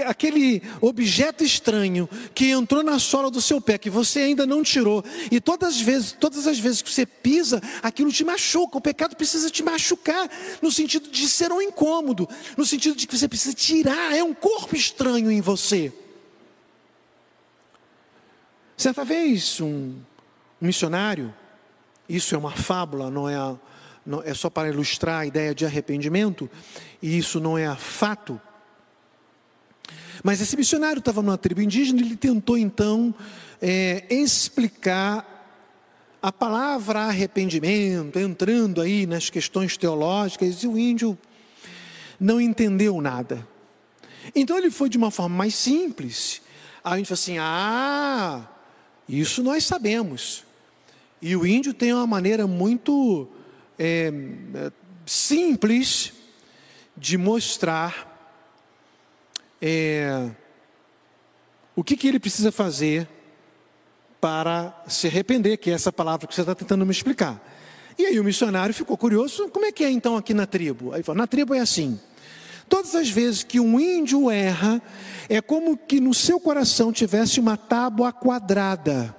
aquele 0.05 0.61
objeto 0.81 1.43
estranho 1.43 2.09
que 2.33 2.51
entrou 2.51 2.83
na 2.83 2.99
sola 2.99 3.29
do 3.29 3.41
seu 3.41 3.59
pé, 3.59 3.77
que 3.77 3.89
você 3.89 4.21
ainda 4.21 4.45
não 4.45 4.63
tirou, 4.63 5.03
e 5.31 5.39
todas 5.39 5.75
as 5.75 5.81
vezes, 5.81 6.11
todas 6.11 6.47
as 6.47 6.59
vezes 6.59 6.81
que 6.81 6.91
você 6.91 7.05
pisa, 7.05 7.61
aquilo 7.81 8.11
te 8.11 8.23
machuca. 8.23 8.77
O 8.77 8.81
pecado 8.81 9.15
precisa 9.15 9.49
te 9.49 9.63
machucar, 9.63 10.29
no 10.61 10.71
sentido 10.71 11.09
de 11.09 11.27
ser 11.27 11.51
um 11.51 11.61
incômodo, 11.61 12.27
no 12.57 12.65
sentido 12.65 12.95
de 12.95 13.07
que 13.07 13.17
você 13.17 13.27
precisa 13.27 13.53
tirar, 13.53 14.15
é 14.15 14.23
um 14.23 14.33
corpo 14.33 14.75
estranho 14.75 15.31
em 15.31 15.41
você. 15.41 15.93
Certa 18.77 19.03
vez, 19.03 19.59
um, 19.59 19.95
um 20.61 20.67
missionário 20.67 21.33
isso 22.09 22.33
é 22.33 22.37
uma 22.37 22.51
fábula, 22.51 23.11
não 23.11 23.29
é, 23.29 23.35
não, 24.03 24.23
é 24.23 24.33
só 24.33 24.49
para 24.49 24.67
ilustrar 24.67 25.19
a 25.19 25.25
ideia 25.27 25.53
de 25.53 25.63
arrependimento, 25.63 26.49
e 26.99 27.15
isso 27.15 27.39
não 27.39 27.55
é 27.55 27.73
fato. 27.75 28.41
Mas 30.23 30.41
esse 30.41 30.55
missionário 30.57 30.99
estava 30.99 31.21
numa 31.21 31.37
tribo 31.37 31.61
indígena 31.61 32.01
ele 32.01 32.15
tentou 32.15 32.57
então 32.57 33.13
é, 33.61 34.05
explicar 34.09 35.37
a 36.21 36.31
palavra 36.31 37.01
arrependimento, 37.03 38.19
entrando 38.19 38.81
aí 38.81 39.05
nas 39.05 39.29
questões 39.29 39.77
teológicas, 39.77 40.63
e 40.63 40.67
o 40.67 40.77
índio 40.77 41.17
não 42.19 42.41
entendeu 42.41 42.99
nada. 42.99 43.47
Então 44.35 44.57
ele 44.57 44.69
foi 44.69 44.89
de 44.89 44.97
uma 44.97 45.11
forma 45.11 45.35
mais 45.37 45.55
simples. 45.55 46.41
A 46.83 46.97
gente 46.97 47.07
falou 47.07 47.19
assim: 47.19 47.37
ah, 47.39 48.47
isso 49.07 49.41
nós 49.41 49.65
sabemos. 49.65 50.43
E 51.21 51.35
o 51.35 51.45
índio 51.45 51.73
tem 51.73 51.93
uma 51.93 52.07
maneira 52.07 52.47
muito 52.47 53.27
é, 53.77 54.11
simples 55.05 56.13
de 56.95 57.17
mostrar 57.17 58.08
é, 59.61 60.29
o 61.75 61.83
que, 61.83 61.95
que 61.95 62.07
ele 62.07 62.19
precisa 62.19 62.51
fazer 62.51 63.07
para 64.19 64.83
se 64.87 65.07
arrepender, 65.07 65.57
que 65.57 65.69
é 65.69 65.73
essa 65.73 65.91
palavra 65.91 66.27
que 66.27 66.35
você 66.35 66.41
está 66.41 66.53
tentando 66.53 66.85
me 66.85 66.91
explicar. 66.91 67.41
E 67.97 68.05
aí 68.05 68.19
o 68.19 68.23
missionário 68.23 68.73
ficou 68.73 68.97
curioso, 68.97 69.49
como 69.49 69.65
é 69.65 69.71
que 69.71 69.83
é 69.83 69.89
então 69.89 70.17
aqui 70.17 70.33
na 70.33 70.45
tribo? 70.45 70.93
Aí 70.93 71.03
falou, 71.03 71.17
na 71.17 71.27
tribo 71.27 71.53
é 71.53 71.59
assim. 71.59 71.99
Todas 72.67 72.95
as 72.95 73.09
vezes 73.09 73.43
que 73.43 73.59
um 73.59 73.79
índio 73.79 74.29
erra, 74.29 74.81
é 75.27 75.41
como 75.41 75.75
que 75.75 75.99
no 75.99 76.13
seu 76.13 76.39
coração 76.39 76.93
tivesse 76.93 77.39
uma 77.39 77.57
tábua 77.57 78.13
quadrada. 78.13 79.15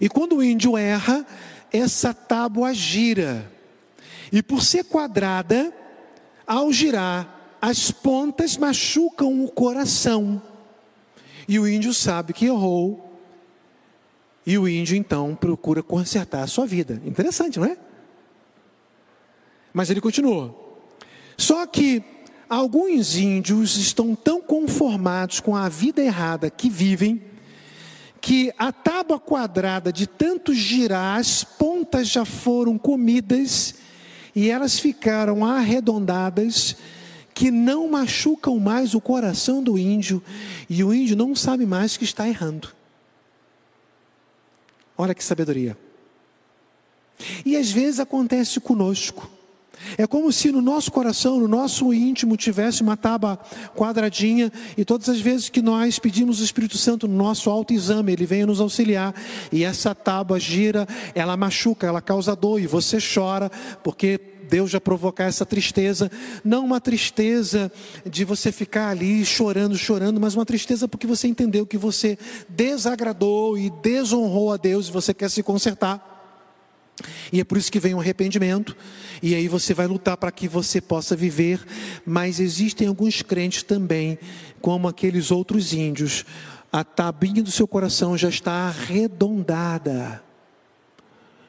E 0.00 0.08
quando 0.08 0.36
o 0.36 0.42
índio 0.42 0.76
erra, 0.78 1.26
essa 1.72 2.14
tábua 2.14 2.72
gira. 2.72 3.50
E 4.30 4.42
por 4.42 4.62
ser 4.62 4.84
quadrada, 4.84 5.72
ao 6.46 6.72
girar, 6.72 7.41
as 7.62 7.92
pontas 7.92 8.56
machucam 8.56 9.44
o 9.44 9.48
coração. 9.48 10.42
E 11.46 11.60
o 11.60 11.68
índio 11.68 11.94
sabe 11.94 12.32
que 12.32 12.46
errou. 12.46 13.08
E 14.44 14.58
o 14.58 14.66
índio 14.66 14.96
então 14.96 15.36
procura 15.36 15.80
consertar 15.80 16.42
a 16.42 16.48
sua 16.48 16.66
vida. 16.66 17.00
Interessante, 17.06 17.60
não 17.60 17.66
é? 17.66 17.76
Mas 19.72 19.90
ele 19.90 20.00
continua. 20.00 20.52
Só 21.38 21.64
que 21.64 22.02
alguns 22.48 23.16
índios 23.16 23.76
estão 23.76 24.16
tão 24.16 24.42
conformados 24.42 25.38
com 25.38 25.54
a 25.54 25.68
vida 25.68 26.02
errada 26.02 26.50
que 26.50 26.68
vivem, 26.68 27.22
que 28.20 28.52
a 28.58 28.72
tábua 28.72 29.20
quadrada 29.20 29.92
de 29.92 30.08
tanto 30.08 30.52
girar, 30.52 31.20
as 31.20 31.44
pontas 31.44 32.08
já 32.08 32.24
foram 32.24 32.76
comidas 32.76 33.76
e 34.34 34.50
elas 34.50 34.80
ficaram 34.80 35.44
arredondadas, 35.44 36.76
que 37.42 37.50
não 37.50 37.88
machucam 37.88 38.56
mais 38.60 38.94
o 38.94 39.00
coração 39.00 39.64
do 39.64 39.76
índio, 39.76 40.22
e 40.70 40.84
o 40.84 40.94
índio 40.94 41.16
não 41.16 41.34
sabe 41.34 41.66
mais 41.66 41.96
que 41.96 42.04
está 42.04 42.28
errando. 42.28 42.68
Olha 44.96 45.12
que 45.12 45.24
sabedoria. 45.24 45.76
E 47.44 47.56
às 47.56 47.68
vezes 47.68 47.98
acontece 47.98 48.60
conosco. 48.60 49.28
É 49.98 50.06
como 50.06 50.30
se 50.30 50.52
no 50.52 50.62
nosso 50.62 50.92
coração, 50.92 51.40
no 51.40 51.48
nosso 51.48 51.92
íntimo, 51.92 52.36
tivesse 52.36 52.80
uma 52.80 52.96
tábua 52.96 53.36
quadradinha, 53.74 54.52
e 54.78 54.84
todas 54.84 55.08
as 55.08 55.20
vezes 55.20 55.48
que 55.48 55.60
nós 55.60 55.98
pedimos 55.98 56.40
o 56.40 56.44
Espírito 56.44 56.78
Santo 56.78 57.08
no 57.08 57.16
nosso 57.16 57.50
autoexame, 57.50 58.12
ele 58.12 58.24
vem 58.24 58.46
nos 58.46 58.60
auxiliar, 58.60 59.12
e 59.50 59.64
essa 59.64 59.96
tábua 59.96 60.38
gira, 60.38 60.86
ela 61.12 61.36
machuca, 61.36 61.88
ela 61.88 62.00
causa 62.00 62.36
dor, 62.36 62.60
e 62.60 62.68
você 62.68 62.98
chora, 63.00 63.50
porque 63.82 64.31
Deus 64.52 64.70
já 64.70 64.78
provocar 64.78 65.24
essa 65.24 65.46
tristeza, 65.46 66.10
não 66.44 66.62
uma 66.62 66.78
tristeza 66.78 67.72
de 68.04 68.22
você 68.22 68.52
ficar 68.52 68.90
ali 68.90 69.24
chorando, 69.24 69.78
chorando, 69.78 70.20
mas 70.20 70.34
uma 70.34 70.44
tristeza 70.44 70.86
porque 70.86 71.06
você 71.06 71.26
entendeu 71.26 71.66
que 71.66 71.78
você 71.78 72.18
desagradou 72.50 73.56
e 73.56 73.70
desonrou 73.82 74.52
a 74.52 74.58
Deus 74.58 74.88
e 74.88 74.92
você 74.92 75.14
quer 75.14 75.30
se 75.30 75.42
consertar. 75.42 76.10
E 77.32 77.40
é 77.40 77.44
por 77.44 77.56
isso 77.56 77.72
que 77.72 77.80
vem 77.80 77.94
o 77.94 78.00
arrependimento, 78.00 78.76
e 79.22 79.34
aí 79.34 79.48
você 79.48 79.72
vai 79.72 79.86
lutar 79.86 80.18
para 80.18 80.30
que 80.30 80.46
você 80.46 80.82
possa 80.82 81.16
viver, 81.16 81.58
mas 82.04 82.38
existem 82.38 82.86
alguns 82.86 83.22
crentes 83.22 83.62
também, 83.62 84.18
como 84.60 84.86
aqueles 84.86 85.30
outros 85.30 85.72
índios, 85.72 86.26
a 86.70 86.84
tabinha 86.84 87.42
do 87.42 87.50
seu 87.50 87.66
coração 87.66 88.18
já 88.18 88.28
está 88.28 88.52
arredondada, 88.68 90.22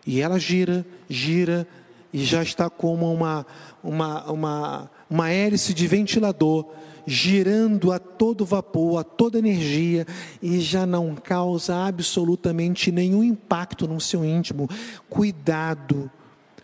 e 0.08 0.22
ela 0.22 0.40
gira, 0.40 0.86
gira, 1.10 1.68
e 2.14 2.24
já 2.24 2.44
está 2.44 2.70
como 2.70 3.12
uma, 3.12 3.46
uma, 3.84 4.32
uma, 4.32 4.92
uma 5.10 5.32
hélice 5.32 5.74
de 5.74 5.88
ventilador, 5.88 6.68
girando 7.06 7.92
a 7.92 7.98
todo 8.00 8.46
vapor, 8.46 9.00
a 9.00 9.04
toda 9.04 9.40
energia, 9.40 10.06
e 10.42 10.60
já 10.60 10.86
não 10.86 11.16
causa 11.16 11.76
absolutamente 11.76 12.92
nenhum 12.92 13.24
impacto 13.24 13.88
no 13.88 14.00
seu 14.00 14.24
íntimo. 14.24 14.70
Cuidado, 15.10 16.10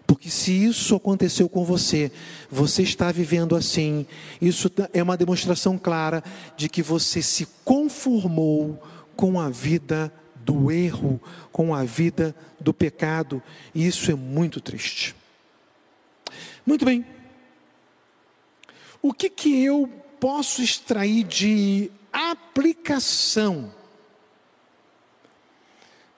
porque 0.06 0.30
se 0.30 0.52
isso 0.52 0.96
aconteceu 0.96 1.50
com 1.50 1.66
você, 1.66 2.12
você 2.50 2.84
está 2.84 3.12
vivendo 3.12 3.56
assim, 3.56 4.06
isso 4.40 4.72
é 4.94 5.02
uma 5.02 5.18
demonstração 5.18 5.78
clara 5.78 6.24
de 6.56 6.70
que 6.70 6.84
você 6.84 7.22
se 7.22 7.48
conformou 7.66 8.82
com 9.16 9.40
a 9.40 9.50
vida 9.50 10.14
do 10.46 10.72
erro, 10.72 11.20
com 11.52 11.76
a 11.76 11.84
vida 11.84 12.36
do 12.60 12.74
pecado, 12.74 13.42
e 13.74 13.86
isso 13.86 14.10
é 14.10 14.16
muito 14.16 14.62
triste. 14.62 15.19
Muito 16.70 16.86
bem. 16.86 17.04
O 19.02 19.12
que 19.12 19.28
que 19.28 19.64
eu 19.64 19.90
posso 20.20 20.62
extrair 20.62 21.24
de 21.24 21.90
aplicação 22.14 23.74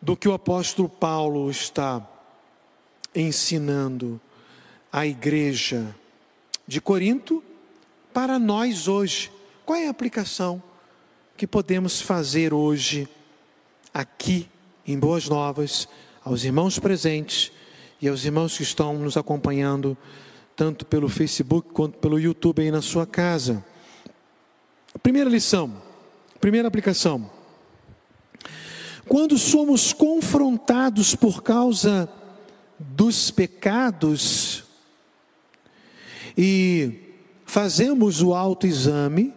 do 0.01 0.17
que 0.17 0.27
o 0.27 0.33
apóstolo 0.33 0.89
Paulo 0.89 1.49
está 1.49 2.05
ensinando 3.15 4.19
à 4.91 5.07
igreja 5.07 5.95
de 6.67 6.81
Corinto 6.81 7.41
para 8.13 8.37
nós 8.37 8.89
hoje? 8.89 9.31
Qual 9.65 9.79
é 9.79 9.87
a 9.87 9.91
aplicação 9.91 10.61
que 11.37 11.47
podemos 11.47 12.01
fazer 12.01 12.53
hoje 12.53 13.07
aqui 13.93 14.49
em 14.85 14.99
Boas 14.99 15.29
Novas 15.29 15.87
aos 16.25 16.43
irmãos 16.43 16.77
presentes 16.77 17.53
e 18.01 18.09
aos 18.09 18.25
irmãos 18.25 18.57
que 18.57 18.63
estão 18.63 18.95
nos 18.95 19.15
acompanhando 19.15 19.97
tanto 20.61 20.85
pelo 20.85 21.09
Facebook 21.09 21.69
quanto 21.73 21.97
pelo 21.97 22.19
YouTube 22.19 22.61
aí 22.61 22.69
na 22.69 22.83
sua 22.83 23.07
casa. 23.07 23.65
Primeira 25.01 25.27
lição, 25.27 25.81
primeira 26.39 26.67
aplicação. 26.67 27.31
Quando 29.07 29.39
somos 29.39 29.91
confrontados 29.91 31.15
por 31.15 31.41
causa 31.41 32.07
dos 32.77 33.31
pecados 33.31 34.63
e 36.37 37.15
fazemos 37.43 38.21
o 38.21 38.35
autoexame, 38.35 39.33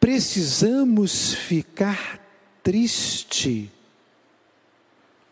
precisamos 0.00 1.34
ficar 1.34 2.26
triste 2.62 3.70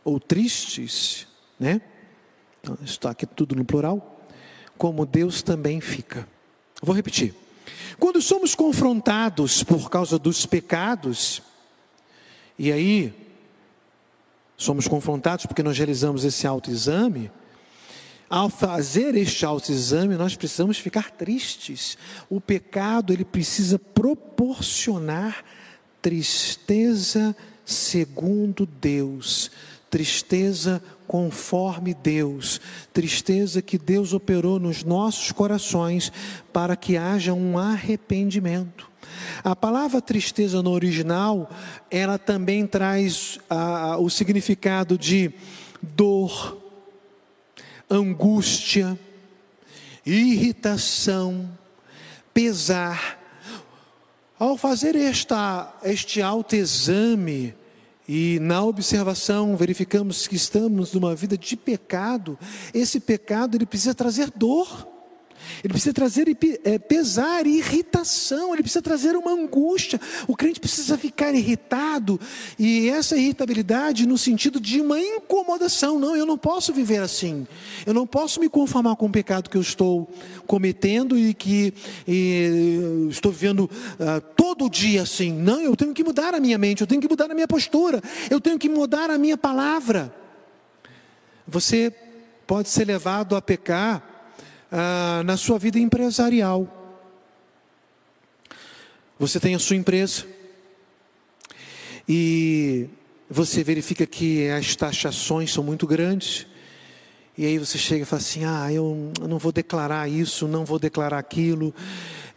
ou 0.04 0.20
tristes, 0.20 1.26
né? 1.58 1.80
Então, 2.60 2.76
está 2.84 3.12
aqui 3.12 3.24
tudo 3.24 3.56
no 3.56 3.64
plural 3.64 4.11
como 4.82 5.06
Deus 5.06 5.42
também 5.42 5.80
fica. 5.80 6.26
Vou 6.82 6.92
repetir. 6.92 7.32
Quando 8.00 8.20
somos 8.20 8.52
confrontados 8.52 9.62
por 9.62 9.88
causa 9.88 10.18
dos 10.18 10.44
pecados, 10.44 11.40
e 12.58 12.72
aí 12.72 13.14
somos 14.56 14.88
confrontados 14.88 15.46
porque 15.46 15.62
nós 15.62 15.78
realizamos 15.78 16.24
esse 16.24 16.48
autoexame, 16.48 17.30
ao 18.28 18.48
fazer 18.48 19.14
este 19.14 19.44
autoexame, 19.44 20.16
nós 20.16 20.34
precisamos 20.34 20.78
ficar 20.78 21.12
tristes. 21.12 21.96
O 22.28 22.40
pecado, 22.40 23.12
ele 23.12 23.24
precisa 23.24 23.78
proporcionar 23.78 25.44
tristeza 26.00 27.36
segundo 27.64 28.66
Deus, 28.66 29.48
tristeza 29.92 30.82
conforme 31.06 31.92
Deus, 31.92 32.58
tristeza 32.94 33.60
que 33.60 33.76
Deus 33.76 34.14
operou 34.14 34.58
nos 34.58 34.82
nossos 34.82 35.30
corações 35.32 36.10
para 36.50 36.74
que 36.74 36.96
haja 36.96 37.34
um 37.34 37.58
arrependimento. 37.58 38.90
A 39.44 39.54
palavra 39.54 40.00
tristeza 40.00 40.62
no 40.62 40.70
original, 40.70 41.50
ela 41.90 42.18
também 42.18 42.66
traz 42.66 43.38
ah, 43.50 43.98
o 43.98 44.08
significado 44.08 44.96
de 44.96 45.30
dor, 45.82 46.56
angústia, 47.90 48.98
irritação, 50.06 51.50
pesar. 52.32 53.20
Ao 54.38 54.56
fazer 54.56 54.96
esta, 54.96 55.70
este 55.84 56.22
autoexame, 56.22 57.54
e 58.14 58.38
na 58.40 58.62
observação 58.62 59.56
verificamos 59.56 60.26
que 60.26 60.36
estamos 60.36 60.92
numa 60.92 61.14
vida 61.14 61.38
de 61.38 61.56
pecado, 61.56 62.38
esse 62.74 63.00
pecado 63.00 63.56
ele 63.56 63.64
precisa 63.64 63.94
trazer 63.94 64.30
dor. 64.36 64.86
Ele 65.62 65.72
precisa 65.72 65.92
trazer 65.92 66.26
é, 66.64 66.78
pesar 66.78 67.46
e 67.46 67.58
irritação, 67.58 68.52
ele 68.52 68.62
precisa 68.62 68.82
trazer 68.82 69.16
uma 69.16 69.32
angústia. 69.32 70.00
O 70.26 70.36
crente 70.36 70.60
precisa 70.60 70.98
ficar 70.98 71.34
irritado, 71.34 72.20
e 72.58 72.88
essa 72.88 73.16
irritabilidade 73.16 74.06
no 74.06 74.18
sentido 74.18 74.60
de 74.60 74.80
uma 74.80 75.00
incomodação. 75.00 75.98
Não, 75.98 76.16
eu 76.16 76.26
não 76.26 76.38
posso 76.38 76.72
viver 76.72 77.00
assim. 77.00 77.46
Eu 77.86 77.94
não 77.94 78.06
posso 78.06 78.40
me 78.40 78.48
conformar 78.48 78.96
com 78.96 79.06
o 79.06 79.10
pecado 79.10 79.48
que 79.48 79.56
eu 79.56 79.60
estou 79.60 80.08
cometendo 80.46 81.18
e 81.18 81.34
que 81.34 81.72
e, 82.06 83.08
estou 83.10 83.32
vivendo 83.32 83.70
uh, 83.98 84.20
todo 84.36 84.68
dia 84.68 85.02
assim. 85.02 85.32
Não, 85.32 85.60
eu 85.60 85.76
tenho 85.76 85.94
que 85.94 86.04
mudar 86.04 86.34
a 86.34 86.40
minha 86.40 86.58
mente, 86.58 86.80
eu 86.80 86.86
tenho 86.86 87.00
que 87.00 87.08
mudar 87.08 87.30
a 87.30 87.34
minha 87.34 87.48
postura, 87.48 88.00
eu 88.30 88.40
tenho 88.40 88.58
que 88.58 88.68
mudar 88.68 89.10
a 89.10 89.18
minha 89.18 89.36
palavra. 89.36 90.14
Você 91.46 91.92
pode 92.46 92.68
ser 92.68 92.84
levado 92.84 93.34
a 93.34 93.42
pecar 93.42 94.11
ah, 94.72 95.22
na 95.24 95.36
sua 95.36 95.58
vida 95.58 95.78
empresarial. 95.78 96.66
Você 99.18 99.38
tem 99.38 99.54
a 99.54 99.58
sua 99.58 99.76
empresa 99.76 100.24
e 102.08 102.88
você 103.28 103.62
verifica 103.62 104.06
que 104.06 104.48
as 104.48 104.74
taxações 104.74 105.52
são 105.52 105.62
muito 105.62 105.86
grandes. 105.86 106.46
E 107.36 107.44
aí 107.44 107.58
você 107.58 107.76
chega 107.76 108.02
e 108.02 108.06
fala 108.06 108.20
assim: 108.20 108.44
ah, 108.44 108.72
eu 108.72 109.12
não 109.20 109.38
vou 109.38 109.52
declarar 109.52 110.08
isso, 110.08 110.48
não 110.48 110.64
vou 110.64 110.78
declarar 110.78 111.18
aquilo, 111.18 111.74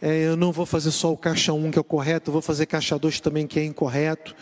é, 0.00 0.26
eu 0.26 0.36
não 0.36 0.52
vou 0.52 0.66
fazer 0.66 0.90
só 0.90 1.10
o 1.12 1.16
caixa 1.16 1.54
1 1.54 1.70
que 1.70 1.78
é 1.78 1.80
o 1.80 1.84
correto, 1.84 2.30
vou 2.30 2.42
fazer 2.42 2.66
caixa 2.66 2.98
2 2.98 3.18
também 3.20 3.46
que 3.46 3.58
é 3.58 3.64
incorreto. 3.64 4.36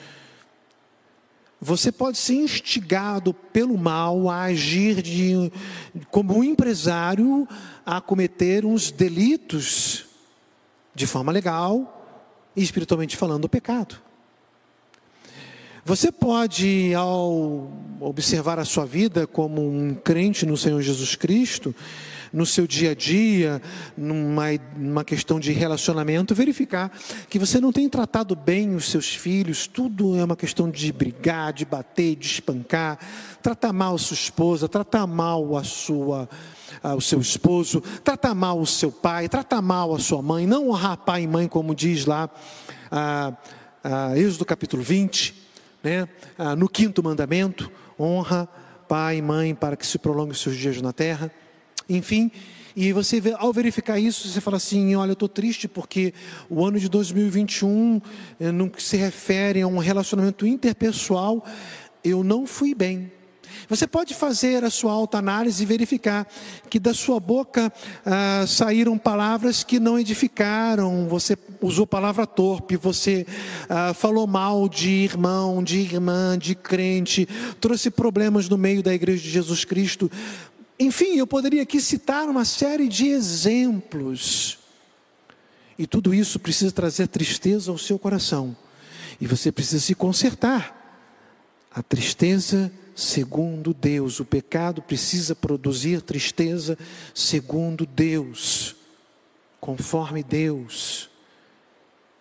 Você 1.65 1.91
pode 1.91 2.19
ser 2.19 2.35
instigado 2.35 3.33
pelo 3.33 3.79
mal 3.79 4.29
a 4.29 4.43
agir 4.43 5.01
de, 5.01 5.51
como 6.11 6.37
um 6.37 6.45
empresário 6.45 7.49
a 7.87 8.03
cometer 8.03 8.67
uns 8.67 8.91
delitos 8.91 10.05
de 10.95 11.07
forma 11.07 11.33
legal 11.33 12.07
e 12.55 12.63
espiritualmente 12.63 13.17
falando 13.17 13.47
o 13.47 13.49
pecado. 13.49 13.99
Você 15.87 16.13
pode, 16.13 16.93
ao 16.93 17.73
observar 17.99 18.59
a 18.59 18.67
sua 18.67 18.85
vida 18.85 19.27
como 19.27 19.67
um 19.67 19.95
crente 19.95 20.45
no 20.45 20.59
Senhor 20.59 20.83
Jesus 20.83 21.15
Cristo, 21.15 21.75
no 22.35 22.45
seu 22.45 22.67
dia 22.67 22.91
a 22.91 22.95
dia, 22.95 23.63
numa, 23.97 24.47
numa 24.77 25.05
questão 25.05 25.39
de 25.39 25.53
relacionamento, 25.53 26.35
verificar 26.35 26.91
que 27.31 27.39
você 27.39 27.61
não 27.61 27.71
tem 27.71 27.89
tratado 27.89 28.35
bem 28.35 28.75
os 28.75 28.91
seus 28.91 29.15
filhos, 29.15 29.69
tudo 29.69 30.17
é 30.17 30.25
uma 30.25 30.35
questão 30.35 30.69
de 30.69 30.93
brigar, 30.93 31.53
de 31.53 31.65
bater, 31.65 32.17
de 32.17 32.27
espancar, 32.27 32.99
tratar 33.41 33.73
mal 33.73 33.95
a 33.95 33.99
sua 33.99 34.17
esposa, 34.17 34.69
tratar 34.69 35.07
mal 35.07 35.57
a 35.57 35.63
sua 35.63 36.29
o 36.97 37.01
seu 37.01 37.21
esposo, 37.21 37.81
tratar 38.03 38.35
mal 38.35 38.61
o 38.61 38.67
seu 38.67 38.91
pai, 38.91 39.29
tratar 39.29 39.63
mal 39.63 39.95
a 39.95 39.99
sua 39.99 40.21
mãe, 40.21 40.45
não 40.47 40.69
honrar 40.69 40.99
pai 40.99 41.23
e 41.23 41.27
mãe, 41.27 41.47
como 41.47 41.75
diz 41.75 42.05
lá 42.05 42.29
a, 42.91 43.33
a 43.83 44.19
Êxodo 44.19 44.45
capítulo 44.45 44.83
20, 44.83 45.35
né? 45.85 46.09
no 46.59 46.69
quinto 46.69 47.03
mandamento, 47.03 47.71
honra 47.99 48.49
pai 48.89 49.19
e 49.19 49.23
mãe 49.23 49.55
para 49.55 49.77
que 49.77 49.87
se 49.87 49.99
prolongue 49.99 50.33
os 50.33 50.41
seus 50.41 50.57
dias 50.57 50.83
na 50.83 50.93
terra. 50.93 51.31
Enfim, 51.89 52.31
e 52.77 52.93
você, 52.93 53.23
ao 53.39 53.53
verificar 53.53 53.99
isso, 54.01 54.29
você 54.29 54.41
fala 54.41 54.57
assim: 54.57 54.95
olha, 54.97 55.11
eu 55.11 55.15
estou 55.15 55.29
triste 55.29 55.69
porque 55.69 56.13
o 56.51 56.65
ano 56.65 56.79
de 56.79 56.89
2021, 56.89 58.01
eh, 58.41 58.51
no 58.51 58.69
que 58.69 58.83
se 58.83 58.97
refere 58.97 59.61
a 59.61 59.67
um 59.67 59.79
relacionamento 59.79 60.47
interpessoal, 60.47 61.45
eu 62.03 62.25
não 62.25 62.47
fui 62.47 62.75
bem. 62.75 63.13
Você 63.69 63.87
pode 63.87 64.15
fazer 64.15 64.65
a 64.65 64.71
sua 64.71 64.93
autoanálise 64.93 65.63
e 65.63 65.67
verificar 65.67 66.27
que 66.69 66.79
da 66.79 66.93
sua 66.93 67.19
boca 67.19 67.73
ah, 68.05 68.45
saíram 68.47 68.99
palavras 68.99 69.65
que 69.65 69.79
não 69.79 69.99
edificaram, 69.99 71.07
você 71.09 71.37
usou 71.61 71.87
palavra 71.87 72.27
torpe, 72.27 72.77
você 72.77 73.27
ah, 73.69 73.95
falou 73.95 74.27
mal 74.27 74.69
de 74.69 74.91
irmão, 74.91 75.63
de 75.63 75.79
irmã, 75.79 76.37
de 76.39 76.55
crente, 76.55 77.27
trouxe 77.61 77.91
problemas 77.91 78.49
no 78.49 78.59
meio 78.59 78.83
da 78.83 78.95
igreja 78.95 79.23
de 79.23 79.31
Jesus 79.31 79.65
Cristo. 79.65 80.11
Enfim, 80.79 81.17
eu 81.17 81.27
poderia 81.27 81.63
aqui 81.63 81.81
citar 81.81 82.29
uma 82.29 82.45
série 82.45 82.89
de 82.89 83.07
exemplos. 83.07 84.59
E 85.79 85.87
tudo 85.87 86.15
isso 86.15 86.39
precisa 86.39 86.73
trazer 86.73 87.09
tristeza 87.09 87.71
ao 87.71 87.79
seu 87.79 87.99
coração. 87.99 88.57
E 89.21 89.27
você 89.27 89.53
precisa 89.53 89.81
se 89.81 89.95
consertar. 89.95 90.83
A 91.71 91.83
tristeza 91.83 92.71
segundo 92.95 93.75
Deus. 93.75 94.21
O 94.21 94.25
pecado 94.25 94.81
precisa 94.81 95.35
produzir 95.35 96.01
tristeza 96.01 96.79
segundo 97.13 97.85
Deus, 97.85 98.77
conforme 99.61 100.23
Deus. 100.23 101.11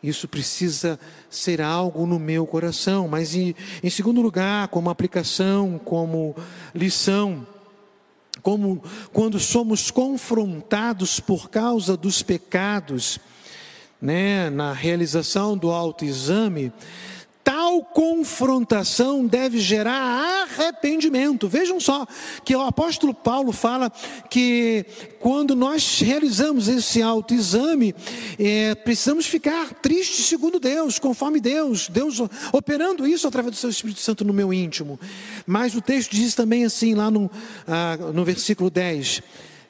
Isso 0.01 0.27
precisa 0.27 0.99
ser 1.29 1.61
algo 1.61 2.05
no 2.05 2.19
meu 2.19 2.45
coração. 2.45 3.07
Mas, 3.07 3.35
em, 3.35 3.55
em 3.81 3.89
segundo 3.89 4.21
lugar, 4.21 4.67
como 4.67 4.89
aplicação, 4.89 5.79
como 5.79 6.35
lição, 6.75 7.47
como 8.43 8.83
quando 9.13 9.39
somos 9.39 9.89
confrontados 9.89 11.19
por 11.19 11.49
causa 11.49 11.95
dos 11.95 12.21
pecados, 12.21 13.17
né, 14.01 14.49
na 14.49 14.73
realização 14.73 15.57
do 15.57 15.71
autoexame, 15.71 16.73
tal 17.73 17.83
confrontação 17.83 19.25
deve 19.25 19.59
gerar 19.59 20.43
arrependimento. 20.43 21.47
Vejam 21.47 21.79
só 21.79 22.05
que 22.43 22.55
o 22.55 22.61
apóstolo 22.61 23.13
Paulo 23.13 23.51
fala 23.51 23.91
que 24.29 24.85
quando 25.19 25.55
nós 25.55 25.99
realizamos 25.99 26.67
esse 26.67 27.01
autoexame, 27.01 27.95
é, 28.37 28.75
precisamos 28.75 29.25
ficar 29.25 29.73
tristes 29.75 30.25
segundo 30.25 30.59
Deus, 30.59 30.99
conforme 30.99 31.39
Deus, 31.39 31.87
Deus 31.89 32.19
operando 32.51 33.07
isso 33.07 33.27
através 33.27 33.55
do 33.55 33.59
seu 33.59 33.69
Espírito 33.69 33.99
Santo 33.99 34.23
no 34.23 34.33
meu 34.33 34.53
íntimo. 34.53 34.99
Mas 35.47 35.73
o 35.73 35.81
texto 35.81 36.11
diz 36.11 36.35
também 36.35 36.65
assim, 36.65 36.93
lá 36.93 37.09
no, 37.09 37.31
ah, 37.67 37.97
no 38.13 38.23
versículo 38.23 38.69
10, 38.69 39.21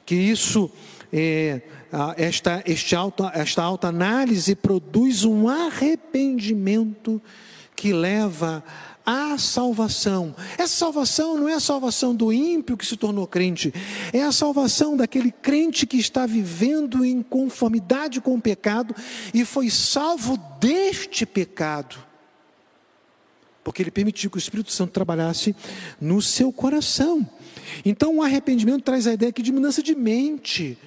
que 0.06 0.16
isso. 0.16 0.70
É, 1.16 1.62
esta, 2.18 2.64
este 2.66 2.96
auto, 2.96 3.24
esta 3.36 3.62
autoanálise 3.62 4.56
produz 4.56 5.24
um 5.24 5.48
arrependimento 5.48 7.22
que 7.84 7.92
leva 7.92 8.64
à 9.06 9.38
salvação. 9.38 10.34
Essa 10.58 10.74
salvação 10.74 11.38
não 11.38 11.50
é 11.50 11.56
a 11.56 11.60
salvação 11.60 12.16
do 12.16 12.32
ímpio 12.32 12.78
que 12.78 12.86
se 12.86 12.96
tornou 12.96 13.28
crente, 13.28 13.74
é 14.14 14.22
a 14.22 14.32
salvação 14.32 14.96
daquele 14.96 15.34
crente 15.34 15.86
que 15.86 15.98
está 15.98 16.26
vivendo 16.26 17.04
em 17.04 17.22
conformidade 17.22 18.22
com 18.22 18.36
o 18.36 18.42
pecado 18.42 18.96
e 19.34 19.44
foi 19.44 19.70
salvo 19.70 20.38
deste 20.62 21.26
pecado. 21.26 21.98
Porque 23.66 23.82
ele 23.82 23.92
permitiu 23.92 24.32
que 24.32 24.38
o 24.38 24.40
Espírito 24.40 24.72
Santo 24.72 24.94
trabalhasse 24.94 25.54
no 26.00 26.22
seu 26.22 26.54
coração. 26.54 27.30
Então, 27.84 28.16
o 28.16 28.24
arrependimento 28.24 28.84
traz 28.84 29.08
a 29.08 29.14
ideia 29.14 29.30
aqui 29.30 29.42
de 29.42 29.52
mudança 29.52 29.84
de 29.84 29.94
mente, 29.94 30.78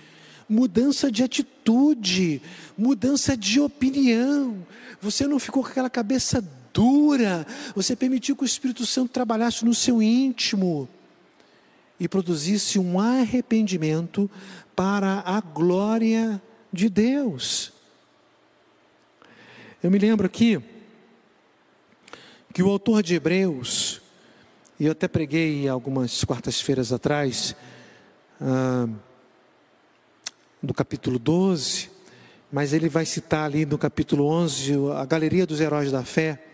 mudança 0.48 1.12
de 1.12 1.22
atitude, 1.22 2.40
mudança 2.76 3.36
de 3.36 3.60
opinião. 3.60 4.66
Você 5.02 5.26
não 5.26 5.38
ficou 5.38 5.62
com 5.62 5.68
aquela 5.68 5.90
cabeça 5.90 6.42
dura, 6.76 7.46
você 7.74 7.96
permitiu 7.96 8.36
que 8.36 8.42
o 8.42 8.44
Espírito 8.44 8.84
Santo 8.84 9.10
trabalhasse 9.10 9.64
no 9.64 9.74
seu 9.74 10.02
íntimo 10.02 10.86
e 11.98 12.06
produzisse 12.06 12.78
um 12.78 13.00
arrependimento 13.00 14.30
para 14.74 15.22
a 15.24 15.40
glória 15.40 16.40
de 16.70 16.90
Deus. 16.90 17.72
Eu 19.82 19.90
me 19.90 19.98
lembro 19.98 20.26
aqui 20.26 20.60
que 22.52 22.62
o 22.62 22.68
autor 22.68 23.02
de 23.02 23.14
Hebreus, 23.14 24.02
e 24.78 24.84
eu 24.84 24.92
até 24.92 25.08
preguei 25.08 25.66
algumas 25.66 26.24
quartas-feiras 26.24 26.92
atrás, 26.92 27.56
ah, 28.38 28.86
do 30.62 30.74
capítulo 30.74 31.18
12, 31.18 31.88
mas 32.52 32.74
ele 32.74 32.90
vai 32.90 33.06
citar 33.06 33.46
ali 33.46 33.64
no 33.64 33.78
capítulo 33.78 34.26
11 34.26 34.74
a 34.94 35.06
galeria 35.06 35.46
dos 35.46 35.58
heróis 35.58 35.90
da 35.90 36.04
fé. 36.04 36.45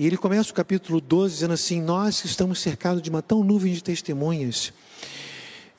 E 0.00 0.06
ele 0.06 0.16
começa 0.16 0.50
o 0.50 0.54
capítulo 0.54 0.98
12 0.98 1.34
dizendo 1.34 1.52
assim: 1.52 1.78
Nós 1.78 2.22
que 2.22 2.26
estamos 2.26 2.58
cercados 2.58 3.02
de 3.02 3.10
uma 3.10 3.20
tão 3.20 3.44
nuvem 3.44 3.74
de 3.74 3.84
testemunhas. 3.84 4.72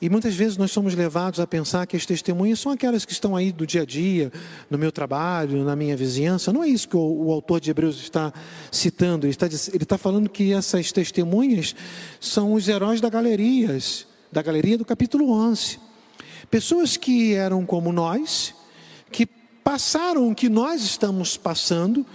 E 0.00 0.08
muitas 0.08 0.32
vezes 0.36 0.56
nós 0.56 0.70
somos 0.70 0.94
levados 0.94 1.40
a 1.40 1.46
pensar 1.46 1.88
que 1.88 1.96
as 1.96 2.06
testemunhas 2.06 2.60
são 2.60 2.70
aquelas 2.70 3.04
que 3.04 3.10
estão 3.10 3.34
aí 3.34 3.50
do 3.50 3.66
dia 3.66 3.82
a 3.82 3.84
dia, 3.84 4.32
no 4.70 4.78
meu 4.78 4.92
trabalho, 4.92 5.64
na 5.64 5.74
minha 5.74 5.96
vizinhança. 5.96 6.52
Não 6.52 6.62
é 6.62 6.68
isso 6.68 6.88
que 6.88 6.96
o, 6.96 7.00
o 7.00 7.32
autor 7.32 7.60
de 7.60 7.72
Hebreus 7.72 8.00
está 8.00 8.32
citando. 8.70 9.26
Ele 9.26 9.32
está, 9.32 9.46
ele 9.46 9.82
está 9.82 9.98
falando 9.98 10.28
que 10.28 10.52
essas 10.52 10.92
testemunhas 10.92 11.74
são 12.20 12.52
os 12.52 12.68
heróis 12.68 13.00
da 13.00 13.10
galerias, 13.10 14.06
da 14.30 14.40
galeria 14.40 14.78
do 14.78 14.84
capítulo 14.84 15.32
11. 15.32 15.80
Pessoas 16.48 16.96
que 16.96 17.34
eram 17.34 17.66
como 17.66 17.92
nós, 17.92 18.54
que 19.10 19.26
passaram 19.26 20.30
o 20.30 20.34
que 20.34 20.48
nós 20.48 20.80
estamos 20.84 21.36
passando 21.36 22.06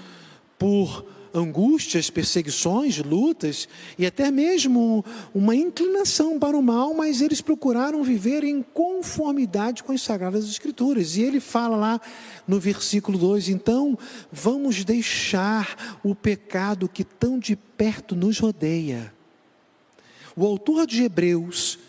por 0.58 1.17
angústias, 1.38 2.10
perseguições, 2.10 2.98
lutas 2.98 3.68
e 3.98 4.06
até 4.06 4.30
mesmo 4.32 5.06
uma 5.34 5.56
inclinação 5.56 6.38
para 6.40 6.58
o 6.58 6.62
mal, 6.62 6.94
mas 6.94 7.22
eles 7.22 7.40
procuraram 7.40 8.04
viver 8.04 8.44
em 8.44 8.62
conformidade 8.62 9.84
com 9.84 9.92
as 9.92 10.02
Sagradas 10.02 10.46
Escrituras. 10.46 11.16
E 11.16 11.22
ele 11.22 11.40
fala 11.40 11.78
lá 11.78 12.02
no 12.48 12.60
versículo 12.60 13.18
2: 13.18 13.50
então 13.50 13.98
vamos 14.32 14.84
deixar 14.84 16.00
o 16.04 16.14
pecado 16.16 16.90
que 16.90 17.04
tão 17.04 17.40
de 17.40 17.56
perto 17.56 18.16
nos 18.16 18.40
rodeia. 18.40 19.14
O 20.36 20.46
autor 20.46 20.86
de 20.86 21.04
Hebreus 21.04 21.80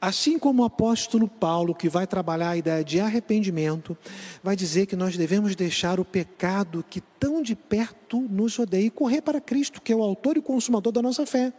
Assim 0.00 0.38
como 0.38 0.62
o 0.62 0.64
apóstolo 0.64 1.26
Paulo, 1.26 1.74
que 1.74 1.88
vai 1.88 2.06
trabalhar 2.06 2.50
a 2.50 2.56
ideia 2.56 2.84
de 2.84 3.00
arrependimento, 3.00 3.96
vai 4.42 4.54
dizer 4.54 4.86
que 4.86 4.94
nós 4.94 5.16
devemos 5.16 5.56
deixar 5.56 5.98
o 5.98 6.04
pecado 6.04 6.84
que 6.88 7.00
tão 7.00 7.42
de 7.42 7.56
perto 7.56 8.20
nos 8.20 8.56
odeia 8.58 8.86
e 8.86 8.90
correr 8.90 9.22
para 9.22 9.40
Cristo, 9.40 9.82
que 9.82 9.92
é 9.92 9.96
o 9.96 10.02
autor 10.02 10.36
e 10.36 10.42
consumador 10.42 10.92
da 10.92 11.02
nossa 11.02 11.26
fé. 11.26 11.52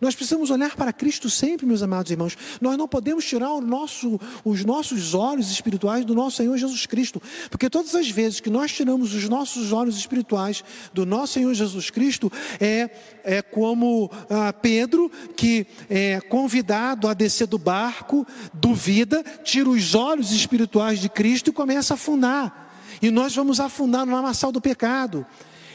Nós 0.00 0.14
precisamos 0.14 0.50
olhar 0.50 0.74
para 0.76 0.92
Cristo 0.92 1.28
sempre, 1.28 1.66
meus 1.66 1.82
amados 1.82 2.10
irmãos. 2.10 2.36
Nós 2.60 2.76
não 2.76 2.88
podemos 2.88 3.24
tirar 3.24 3.60
nosso, 3.60 4.20
os 4.44 4.64
nossos 4.64 5.14
olhos 5.14 5.50
espirituais 5.50 6.04
do 6.04 6.14
nosso 6.14 6.36
Senhor 6.38 6.56
Jesus 6.56 6.86
Cristo, 6.86 7.20
porque 7.50 7.68
todas 7.70 7.94
as 7.94 8.08
vezes 8.10 8.40
que 8.40 8.50
nós 8.50 8.72
tiramos 8.72 9.14
os 9.14 9.28
nossos 9.28 9.72
olhos 9.72 9.96
espirituais 9.96 10.64
do 10.92 11.04
nosso 11.04 11.34
Senhor 11.34 11.52
Jesus 11.54 11.90
Cristo, 11.90 12.30
é, 12.60 12.90
é 13.24 13.42
como 13.42 14.10
ah, 14.28 14.52
Pedro, 14.52 15.10
que 15.36 15.66
é 15.88 16.20
convidado 16.20 17.08
a 17.08 17.14
descer 17.14 17.46
do 17.46 17.58
barco, 17.58 18.26
duvida, 18.52 19.22
tira 19.44 19.68
os 19.68 19.94
olhos 19.94 20.32
espirituais 20.32 21.00
de 21.00 21.08
Cristo 21.08 21.50
e 21.50 21.52
começa 21.52 21.94
a 21.94 21.96
afundar. 21.96 22.70
E 23.00 23.10
nós 23.10 23.34
vamos 23.34 23.58
afundar 23.58 24.06
no 24.06 24.12
lamaçal 24.12 24.52
do 24.52 24.60
pecado. 24.60 25.26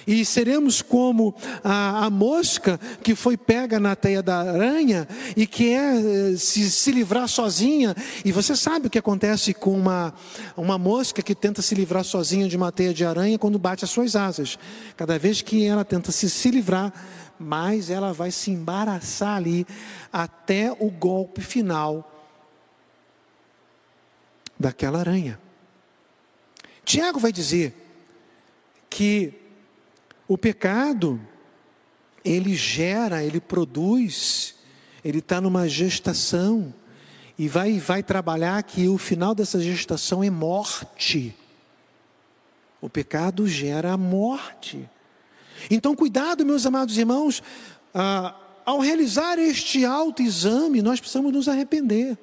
E 0.08 0.24
seremos 0.24 0.82
como 0.82 1.36
a, 1.62 2.06
a, 2.06 2.10
mosca 2.10 2.80
que 3.04 3.14
foi 3.14 3.36
pega 3.36 3.78
na 3.78 3.94
teia 3.94 4.24
da 4.24 4.40
aranha 4.40 5.06
e 5.36 5.46
quer 5.46 5.96
eh, 5.98 6.38
se, 6.38 6.72
se 6.72 6.92
livrar 6.94 7.28
sozinha. 7.28 7.94
E 8.24 8.32
você 8.32 8.56
sabe 8.56 8.88
o 8.88 8.90
que 8.90 8.98
acontece 8.98 9.54
com 9.54 9.78
uma, 9.78 10.14
uma 10.56 10.78
mosca 10.78 11.22
que 11.22 11.36
tenta 11.36 11.62
se 11.62 11.76
livrar 11.76 12.06
sozinha 12.06 12.48
de 12.48 12.56
uma 12.56 12.72
teia 12.72 12.94
de 12.94 13.04
aranha 13.04 13.38
quando 13.38 13.60
bate 13.60 13.84
as 13.84 13.92
suas 13.92 14.16
asas. 14.16 14.58
Cada 14.96 15.20
vez 15.20 15.42
que 15.42 15.66
ela 15.66 15.84
tenta 15.84 16.10
se, 16.10 16.30
se 16.30 16.50
livrar, 16.50 16.94
mais 17.38 17.90
ela 17.90 18.14
vai 18.14 18.32
se 18.32 18.50
embaraçar 18.50 19.36
ali 19.36 19.68
até 20.12 20.72
o 20.80 20.90
golpe 20.90 21.42
final 21.42 22.14
daquela 24.58 25.00
aranha. 25.00 25.38
Tiago 26.86 27.20
vai 27.20 27.34
dizer 27.34 27.74
que 28.90 29.47
o 30.28 30.38
pecado, 30.38 31.20
ele 32.24 32.54
gera, 32.54 33.24
ele 33.24 33.40
produz, 33.40 34.56
ele 35.04 35.20
está 35.20 35.40
numa 35.40 35.68
gestação 35.68 36.74
e 37.38 37.48
vai, 37.48 37.80
vai 37.80 38.04
trabalhar 38.04 38.62
que 38.64 38.88
o 38.88 38.98
final 38.98 39.34
dessa 39.34 39.60
gestação 39.60 40.24
é 40.24 40.30
morte. 40.30 41.36
O 42.82 42.90
pecado 42.90 43.48
gera 43.48 43.94
a 43.94 43.98
morte. 43.98 44.90
Então, 45.72 45.96
cuidado, 45.96 46.46
meus 46.46 46.66
amados 46.66 46.98
irmãos, 46.98 47.42
ah, 47.94 48.36
ao 48.66 48.80
realizar 48.80 49.40
este 49.40 49.86
autoexame, 49.86 50.82
nós 50.82 51.00
precisamos 51.00 51.32
nos 51.32 51.48
arrepender. 51.48 52.18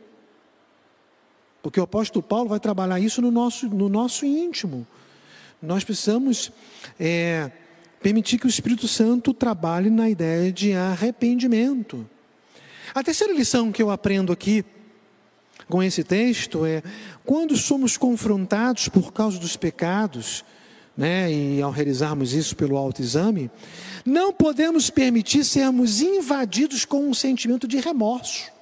Porque 1.62 1.80
o 1.80 1.84
apóstolo 1.84 2.22
Paulo 2.22 2.50
vai 2.50 2.61
trabalhar 2.61 3.00
isso 3.00 3.22
no 3.22 3.30
nosso, 3.30 3.66
no 3.68 3.88
nosso 3.88 4.26
íntimo. 4.26 4.86
Nós 5.62 5.82
precisamos 5.82 6.52
é, 7.00 7.50
permitir 8.05 8.36
que 8.36 8.44
o 8.44 8.50
Espírito 8.50 8.86
Santo 8.86 9.32
trabalhe 9.32 9.88
na 9.88 10.11
ideia 10.11 10.52
de 10.52 10.74
arrependimento. 10.74 12.07
A 12.94 13.02
terceira 13.02 13.32
lição 13.32 13.72
que 13.72 13.82
eu 13.82 13.90
aprendo 13.90 14.30
aqui 14.30 14.62
com 15.70 15.82
esse 15.82 16.05
texto 16.05 16.66
é 16.66 16.82
quando 17.24 17.57
somos 17.57 17.96
confrontados 17.96 18.90
por 18.90 19.11
causa 19.11 19.38
dos 19.38 19.57
pecados, 19.57 20.44
né, 20.94 21.32
e 21.32 21.62
ao 21.62 21.70
realizarmos 21.70 22.34
isso 22.34 22.55
pelo 22.55 22.76
autoexame, 22.76 23.50
não 24.05 24.34
podemos 24.34 24.90
permitir 24.90 25.42
sermos 25.42 26.02
invadidos 26.02 26.84
com 26.84 27.09
um 27.09 27.14
sentimento 27.14 27.66
de 27.66 27.78
remorso. 27.78 28.52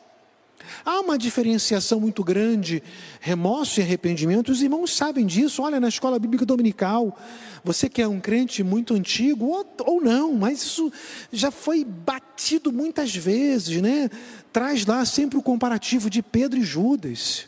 Há 0.85 1.01
uma 1.01 1.19
diferenciação 1.19 2.01
muito 2.01 2.25
grande, 2.25 2.83
remorso 3.21 3.81
e 3.81 3.83
arrependimento. 3.83 4.51
Os 4.51 4.63
irmãos 4.63 4.95
sabem 4.95 5.27
disso. 5.27 5.63
Olha, 5.63 5.79
na 5.79 5.89
escola 5.89 6.19
bíblica 6.19 6.45
dominical, 6.45 7.19
você 7.65 7.89
que 7.89 8.03
é 8.03 8.09
um 8.09 8.21
crente 8.21 8.63
muito 8.63 8.95
antigo, 8.95 9.47
ou, 9.47 9.67
ou 9.87 10.01
não, 10.01 10.35
mas 10.35 10.63
isso 10.63 10.93
já 11.33 11.51
foi 11.51 11.85
batido 11.85 12.73
muitas 12.73 13.15
vezes, 13.15 13.81
né? 13.81 14.11
Traz 14.53 14.85
lá 14.87 15.05
sempre 15.05 15.39
o 15.39 15.43
comparativo 15.43 16.11
de 16.11 16.23
Pedro 16.23 16.59
e 16.59 16.63
Judas, 16.63 17.47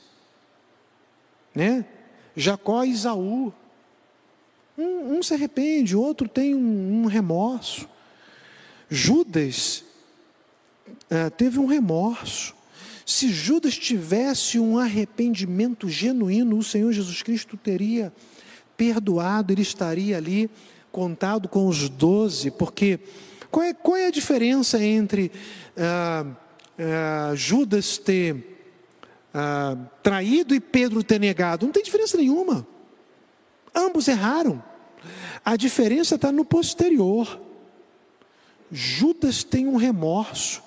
né? 1.54 1.84
Jacó 2.36 2.84
e 2.84 2.90
Isaú. 2.90 3.52
Um, 4.76 5.18
um 5.18 5.22
se 5.22 5.34
arrepende, 5.34 5.96
o 5.96 6.00
outro 6.00 6.28
tem 6.28 6.54
um, 6.54 7.02
um 7.02 7.06
remorso. 7.06 7.88
Judas 8.90 9.84
é, 11.08 11.30
teve 11.30 11.58
um 11.58 11.66
remorso. 11.66 12.54
Se 13.04 13.28
Judas 13.28 13.76
tivesse 13.76 14.58
um 14.58 14.78
arrependimento 14.78 15.88
genuíno, 15.88 16.56
o 16.56 16.62
Senhor 16.62 16.90
Jesus 16.92 17.22
Cristo 17.22 17.56
teria 17.56 18.12
perdoado, 18.76 19.52
ele 19.52 19.62
estaria 19.62 20.16
ali 20.16 20.50
contado 20.90 21.48
com 21.48 21.66
os 21.66 21.88
doze, 21.88 22.50
porque 22.50 23.00
qual 23.50 23.64
é, 23.64 23.74
qual 23.74 23.96
é 23.96 24.06
a 24.06 24.10
diferença 24.10 24.82
entre 24.82 25.30
ah, 25.76 26.26
ah, 26.78 27.32
Judas 27.34 27.98
ter 27.98 28.58
ah, 29.32 29.76
traído 30.02 30.54
e 30.54 30.60
Pedro 30.60 31.04
ter 31.04 31.20
negado? 31.20 31.66
Não 31.66 31.72
tem 31.72 31.82
diferença 31.82 32.16
nenhuma. 32.16 32.66
Ambos 33.74 34.08
erraram. 34.08 34.62
A 35.44 35.56
diferença 35.56 36.14
está 36.14 36.32
no 36.32 36.44
posterior. 36.44 37.40
Judas 38.72 39.44
tem 39.44 39.66
um 39.66 39.76
remorso. 39.76 40.62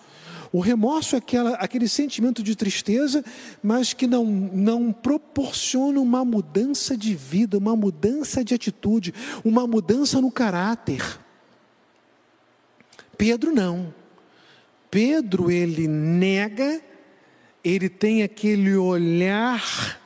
O 0.51 0.59
remorso 0.59 1.15
é 1.15 1.19
aquela, 1.19 1.51
aquele 1.55 1.87
sentimento 1.87 2.41
de 2.41 2.55
tristeza, 2.55 3.23
mas 3.61 3.93
que 3.93 4.07
não, 4.07 4.25
não 4.25 4.91
proporciona 4.91 5.99
uma 5.99 6.23
mudança 6.23 6.95
de 6.95 7.13
vida, 7.13 7.57
uma 7.57 7.75
mudança 7.75 8.43
de 8.43 8.53
atitude, 8.53 9.13
uma 9.43 9.67
mudança 9.67 10.21
no 10.21 10.31
caráter. 10.31 11.03
Pedro 13.17 13.53
não. 13.53 13.93
Pedro, 14.89 15.51
ele 15.51 15.87
nega, 15.87 16.81
ele 17.63 17.89
tem 17.89 18.23
aquele 18.23 18.75
olhar 18.75 19.99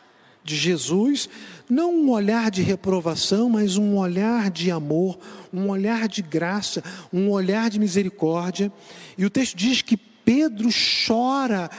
de 0.44 0.56
Jesus, 0.56 1.30
não 1.70 1.94
um 1.94 2.10
olhar 2.10 2.50
de 2.50 2.64
reprovação, 2.64 3.50
mas 3.50 3.78
um 3.78 3.96
olhar 3.98 4.50
de 4.50 4.72
amor, 4.72 5.20
um 5.54 5.70
olhar 5.70 6.08
de 6.08 6.22
graça, 6.22 6.84
um 7.14 7.30
olhar 7.30 7.70
de 7.70 7.80
misericórdia. 7.80 8.72
E 9.18 9.24
o 9.24 9.30
texto 9.30 9.56
diz 9.56 9.82
que 9.82 9.96
Pedro 10.24 10.69
chora 11.07 11.69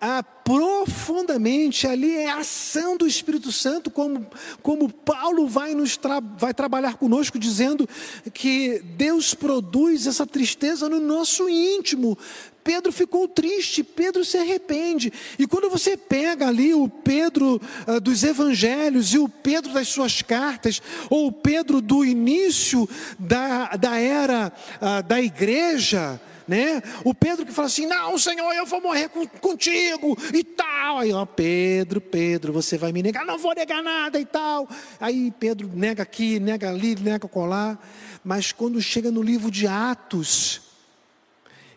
ah, 0.00 0.22
profundamente, 0.22 1.86
ali 1.86 2.16
é 2.16 2.30
a 2.30 2.38
ação 2.38 2.96
do 2.96 3.06
Espírito 3.06 3.52
Santo, 3.52 3.90
como, 3.90 4.26
como 4.62 4.90
Paulo 4.90 5.46
vai, 5.46 5.74
nos 5.74 5.98
tra 5.98 6.20
vai 6.20 6.54
trabalhar 6.54 6.94
conosco, 6.94 7.38
dizendo 7.38 7.86
que 8.32 8.80
Deus 8.96 9.34
produz 9.34 10.06
essa 10.06 10.26
tristeza 10.26 10.88
no 10.88 10.98
nosso 10.98 11.50
íntimo. 11.50 12.16
Pedro 12.64 12.90
ficou 12.92 13.28
triste, 13.28 13.82
Pedro 13.82 14.24
se 14.24 14.38
arrepende. 14.38 15.12
E 15.38 15.46
quando 15.46 15.68
você 15.68 15.98
pega 15.98 16.48
ali 16.48 16.72
o 16.72 16.88
Pedro 16.88 17.60
ah, 17.86 17.98
dos 17.98 18.22
evangelhos 18.22 19.12
e 19.12 19.18
o 19.18 19.28
Pedro 19.28 19.74
das 19.74 19.88
suas 19.88 20.22
cartas, 20.22 20.80
ou 21.10 21.26
o 21.26 21.32
Pedro 21.32 21.82
do 21.82 22.06
início 22.06 22.88
da, 23.18 23.76
da 23.76 23.98
era 23.98 24.50
ah, 24.80 25.02
da 25.02 25.20
igreja, 25.20 26.18
né? 26.50 26.82
O 27.04 27.14
Pedro 27.14 27.46
que 27.46 27.52
fala 27.52 27.68
assim: 27.68 27.86
Não, 27.86 28.18
Senhor, 28.18 28.52
eu 28.54 28.66
vou 28.66 28.80
morrer 28.80 29.08
contigo 29.40 30.18
e 30.34 30.42
tal. 30.42 30.98
Aí, 30.98 31.12
ó, 31.12 31.24
Pedro, 31.24 32.00
Pedro, 32.00 32.52
você 32.52 32.76
vai 32.76 32.90
me 32.90 33.04
negar? 33.04 33.24
Não 33.24 33.38
vou 33.38 33.54
negar 33.54 33.80
nada 33.80 34.18
e 34.18 34.24
tal. 34.24 34.68
Aí 35.00 35.32
Pedro 35.38 35.70
nega 35.72 36.02
aqui, 36.02 36.40
nega 36.40 36.68
ali, 36.68 36.96
nega 36.96 37.28
colar. 37.28 37.78
Mas 38.24 38.50
quando 38.50 38.82
chega 38.82 39.12
no 39.12 39.22
livro 39.22 39.48
de 39.48 39.68
Atos, 39.68 40.62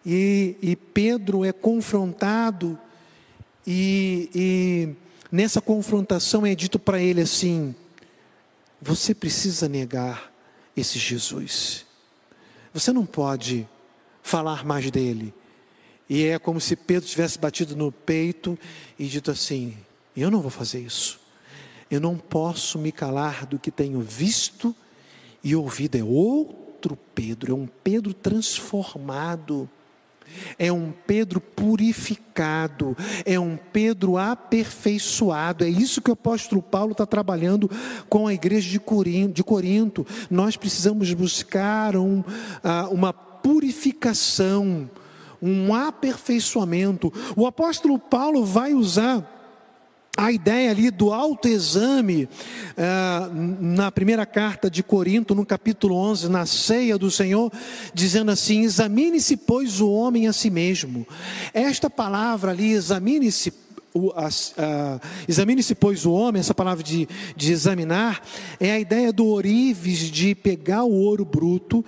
e, 0.04 0.58
e 0.60 0.76
Pedro 0.76 1.46
é 1.46 1.52
confrontado, 1.52 2.78
e, 3.68 4.28
e 4.34 4.90
nessa 5.32 5.62
confrontação 5.62 6.48
é 6.48 6.56
dito 6.56 6.80
para 6.80 7.00
ele 7.00 7.22
assim: 7.22 7.76
Você 8.82 9.14
precisa 9.14 9.70
negar 9.70 10.34
esse 10.76 10.98
Jesus. 10.98 11.86
Você 12.74 12.92
não 12.92 13.06
pode 13.06 13.68
falar 14.24 14.66
mais 14.66 14.90
dele. 14.90 15.34
E 16.10 16.24
é 16.24 16.40
como 16.40 16.60
se 16.60 16.76
Pedro 16.76 17.08
tivesse 17.08 17.38
batido 17.38 17.76
no 17.76 17.92
peito 17.92 18.58
e 18.98 19.06
dito 19.06 19.30
assim: 19.30 19.76
Eu 20.16 20.32
não 20.32 20.42
vou 20.42 20.50
fazer 20.50 20.80
isso. 20.80 21.20
Eu 21.92 22.00
não 22.00 22.18
posso 22.18 22.80
me 22.80 22.92
calar 22.92 23.46
do 23.46 23.60
que 23.60 23.70
tenho 23.70 24.00
visto 24.02 24.76
e 25.44 25.56
ouvido. 25.56 25.98
É 25.98 26.04
outro 26.04 26.98
Pedro, 27.14 27.52
é 27.52 27.56
um 27.56 27.68
Pedro 27.68 28.14
transformado. 28.14 29.70
É 30.58 30.72
um 30.72 30.92
Pedro 31.06 31.42
purificado, 31.42 32.96
é 33.26 33.38
um 33.38 33.58
Pedro 33.58 34.18
aperfeiçoado. 34.18 35.66
É 35.66 35.70
isso 35.70 36.02
que 36.02 36.10
o 36.10 36.14
apóstolo 36.14 36.62
Paulo 36.62 36.94
está 36.94 37.06
trabalhando 37.06 37.70
com 38.08 38.26
a 38.26 38.34
igreja 38.34 38.70
de 38.70 38.80
Corinto. 39.44 40.08
Nós 40.32 40.56
precisamos 40.56 41.14
buscar 41.14 41.96
um, 41.98 42.24
ah, 42.64 42.88
uma 42.90 43.14
purificação, 43.44 44.90
um 45.42 45.76
aperfeiçoamento. 45.76 47.14
O 47.36 47.46
apóstolo 47.46 48.00
Paulo 48.00 48.46
vai 48.46 48.74
usar 48.74 49.30
a 50.16 50.32
ideia 50.32 50.70
ali 50.70 50.92
do 50.92 51.12
autoexame 51.12 52.26
uh, 52.26 53.34
na 53.60 53.92
primeira 53.92 54.26
carta 54.26 54.70
de 54.70 54.84
Corinto, 54.84 55.34
no 55.34 55.44
capítulo 55.44 55.96
11, 55.96 56.30
na 56.30 56.46
ceia 56.46 56.98
do 57.00 57.10
Senhor, 57.10 57.52
dizendo 57.94 58.30
assim: 58.30 58.62
examine-se, 58.62 59.36
pois, 59.36 59.82
o 59.82 59.90
homem 59.92 60.28
a 60.28 60.34
si 60.34 60.52
mesmo. 60.52 61.08
Esta 61.52 61.90
palavra 61.90 62.52
ali, 62.52 62.74
examine-se, 62.74 63.52
examine-se, 65.28 65.74
pois, 65.74 66.06
o 66.06 66.12
homem, 66.12 66.40
essa 66.40 66.54
palavra 66.54 66.84
de, 66.84 67.08
de 67.36 67.52
examinar, 67.52 68.22
é 68.60 68.72
a 68.72 68.80
ideia 68.80 69.12
do 69.12 69.28
orives 69.28 70.12
de 70.12 70.36
pegar 70.36 70.84
o 70.84 70.94
ouro 70.94 71.26
bruto, 71.26 71.84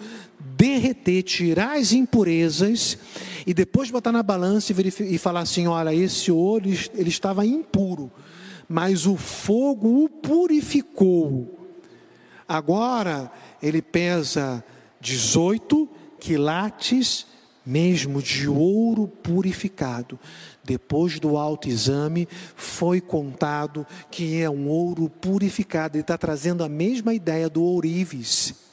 derreter, 0.56 1.24
tirar 1.24 1.78
as 1.78 1.91
impurezas 1.91 2.97
e 3.45 3.53
depois 3.53 3.91
botar 3.91 4.12
na 4.12 4.24
balança 4.24 4.74
e, 4.74 5.16
e 5.16 5.18
falar 5.18 5.41
assim: 5.41 5.68
olha, 5.68 5.93
esse 5.93 6.32
ouro 6.32 6.68
ele 6.93 7.10
estava 7.10 7.45
impuro, 7.45 8.12
mas 8.68 9.06
o 9.06 9.16
fogo 9.16 10.03
o 10.03 10.10
purificou. 10.10 11.60
Agora 12.47 13.32
ele 13.62 13.82
pesa 13.82 14.64
18 15.01 15.88
quilates 16.20 17.26
mesmo 17.66 18.22
de 18.22 18.47
ouro 18.47 19.08
purificado. 19.08 20.20
Depois 20.64 21.20
do 21.20 21.36
autoexame, 21.36 22.28
foi 22.56 23.01
contado 23.01 23.88
que 24.12 24.39
é 24.39 24.49
um 24.49 24.68
ouro 24.68 25.10
purificado. 25.10 25.97
Ele 25.97 26.01
está 26.01 26.18
trazendo 26.18 26.64
a 26.64 26.70
mesma 26.70 27.14
ideia 27.14 27.49
do 27.49 27.64
ourives. 27.64 28.64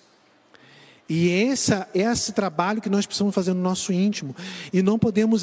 E 1.08 1.30
essa, 1.30 1.88
esse 1.94 2.32
trabalho 2.32 2.80
que 2.80 2.88
nós 2.88 3.04
precisamos 3.04 3.34
fazer 3.34 3.52
no 3.52 3.60
nosso 3.60 3.92
íntimo. 3.92 4.34
E 4.72 4.82
não 4.82 4.98
podemos, 4.98 5.42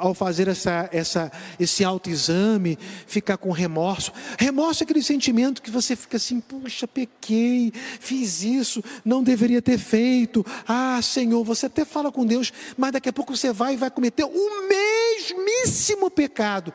ao 0.00 0.14
fazer 0.14 0.48
essa, 0.48 0.88
essa, 0.92 1.32
esse 1.58 1.82
autoexame, 1.82 2.78
ficar 3.06 3.36
com 3.38 3.50
remorso. 3.50 4.12
Remorso 4.38 4.82
é 4.82 4.84
aquele 4.84 5.02
sentimento 5.02 5.62
que 5.62 5.70
você 5.70 5.96
fica 5.96 6.18
assim: 6.18 6.40
puxa, 6.40 6.86
pequei, 6.86 7.72
fiz 7.74 8.42
isso, 8.42 8.84
não 9.04 9.22
deveria 9.22 9.62
ter 9.62 9.78
feito. 9.78 10.44
Ah, 10.66 11.00
Senhor, 11.02 11.42
você 11.42 11.66
até 11.66 11.84
fala 11.84 12.12
com 12.12 12.26
Deus, 12.26 12.52
mas 12.76 12.92
daqui 12.92 13.08
a 13.08 13.12
pouco 13.12 13.34
você 13.36 13.52
vai 13.52 13.74
e 13.74 13.76
vai 13.76 13.90
cometer 13.90 14.24
o 14.24 14.68
mesmíssimo 14.68 16.10
pecado. 16.10 16.72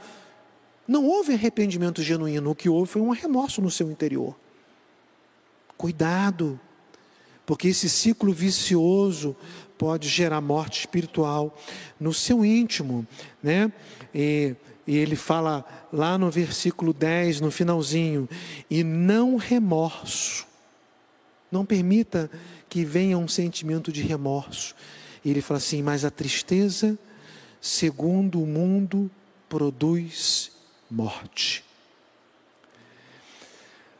Não 0.87 1.05
houve 1.05 1.33
arrependimento 1.33 2.01
genuíno, 2.01 2.49
o 2.49 2.55
que 2.55 2.67
houve 2.67 2.91
foi 2.91 3.01
um 3.01 3.11
remorso 3.11 3.61
no 3.61 3.71
seu 3.71 3.89
interior. 3.89 4.35
Cuidado 5.77 6.59
porque 7.45 7.69
esse 7.69 7.89
ciclo 7.89 8.33
vicioso 8.33 9.35
pode 9.77 10.07
gerar 10.07 10.39
morte 10.39 10.81
espiritual 10.81 11.57
no 11.99 12.13
seu 12.13 12.45
íntimo, 12.45 13.05
né? 13.41 13.71
E, 14.13 14.55
e 14.87 14.95
ele 14.95 15.15
fala 15.15 15.65
lá 15.91 16.17
no 16.17 16.31
versículo 16.31 16.93
10, 16.93 17.41
no 17.41 17.51
finalzinho, 17.51 18.29
e 18.69 18.83
não 18.83 19.35
remorso. 19.35 20.45
Não 21.51 21.65
permita 21.65 22.31
que 22.69 22.85
venha 22.85 23.17
um 23.17 23.27
sentimento 23.27 23.91
de 23.91 24.01
remorso. 24.01 24.73
E 25.23 25.29
ele 25.29 25.41
fala 25.41 25.57
assim: 25.57 25.81
mas 25.81 26.03
a 26.05 26.09
tristeza, 26.09 26.97
segundo 27.61 28.41
o 28.41 28.47
mundo, 28.47 29.11
produz 29.47 30.51
morte. 30.89 31.63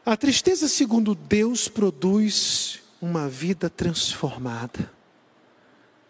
A 0.04 0.16
tristeza, 0.16 0.68
segundo 0.68 1.14
Deus, 1.14 1.68
produz 1.68 2.80
uma 3.04 3.28
vida 3.28 3.68
transformada. 3.68 4.90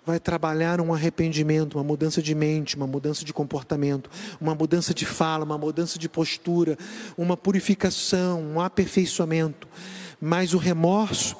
Vai 0.06 0.20
trabalhar 0.20 0.80
um 0.80 0.94
arrependimento, 0.94 1.74
uma 1.74 1.82
mudança 1.82 2.22
de 2.22 2.36
mente, 2.36 2.76
uma 2.76 2.86
mudança 2.86 3.24
de 3.24 3.32
comportamento, 3.32 4.08
uma 4.40 4.54
mudança 4.54 4.94
de 4.94 5.04
fala, 5.04 5.44
uma 5.44 5.58
mudança 5.58 5.98
de 5.98 6.08
postura, 6.08 6.78
uma 7.18 7.36
purificação, 7.36 8.40
um 8.40 8.60
aperfeiçoamento. 8.60 9.66
Mas 10.20 10.54
o 10.54 10.58
remorso, 10.58 11.36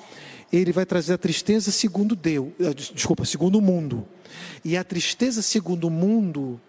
ele 0.52 0.72
vai 0.72 0.84
trazer 0.84 1.12
a 1.14 1.18
tristeza 1.18 1.70
segundo 1.70 2.16
Deus, 2.16 2.48
eh, 2.58 2.74
desculpa, 2.74 3.24
segundo 3.24 3.56
o 3.58 3.62
mundo. 3.62 4.08
E 4.64 4.76
a 4.76 4.82
tristeza 4.82 5.40
segundo 5.40 5.86
o 5.86 5.90
mundo 5.90 6.60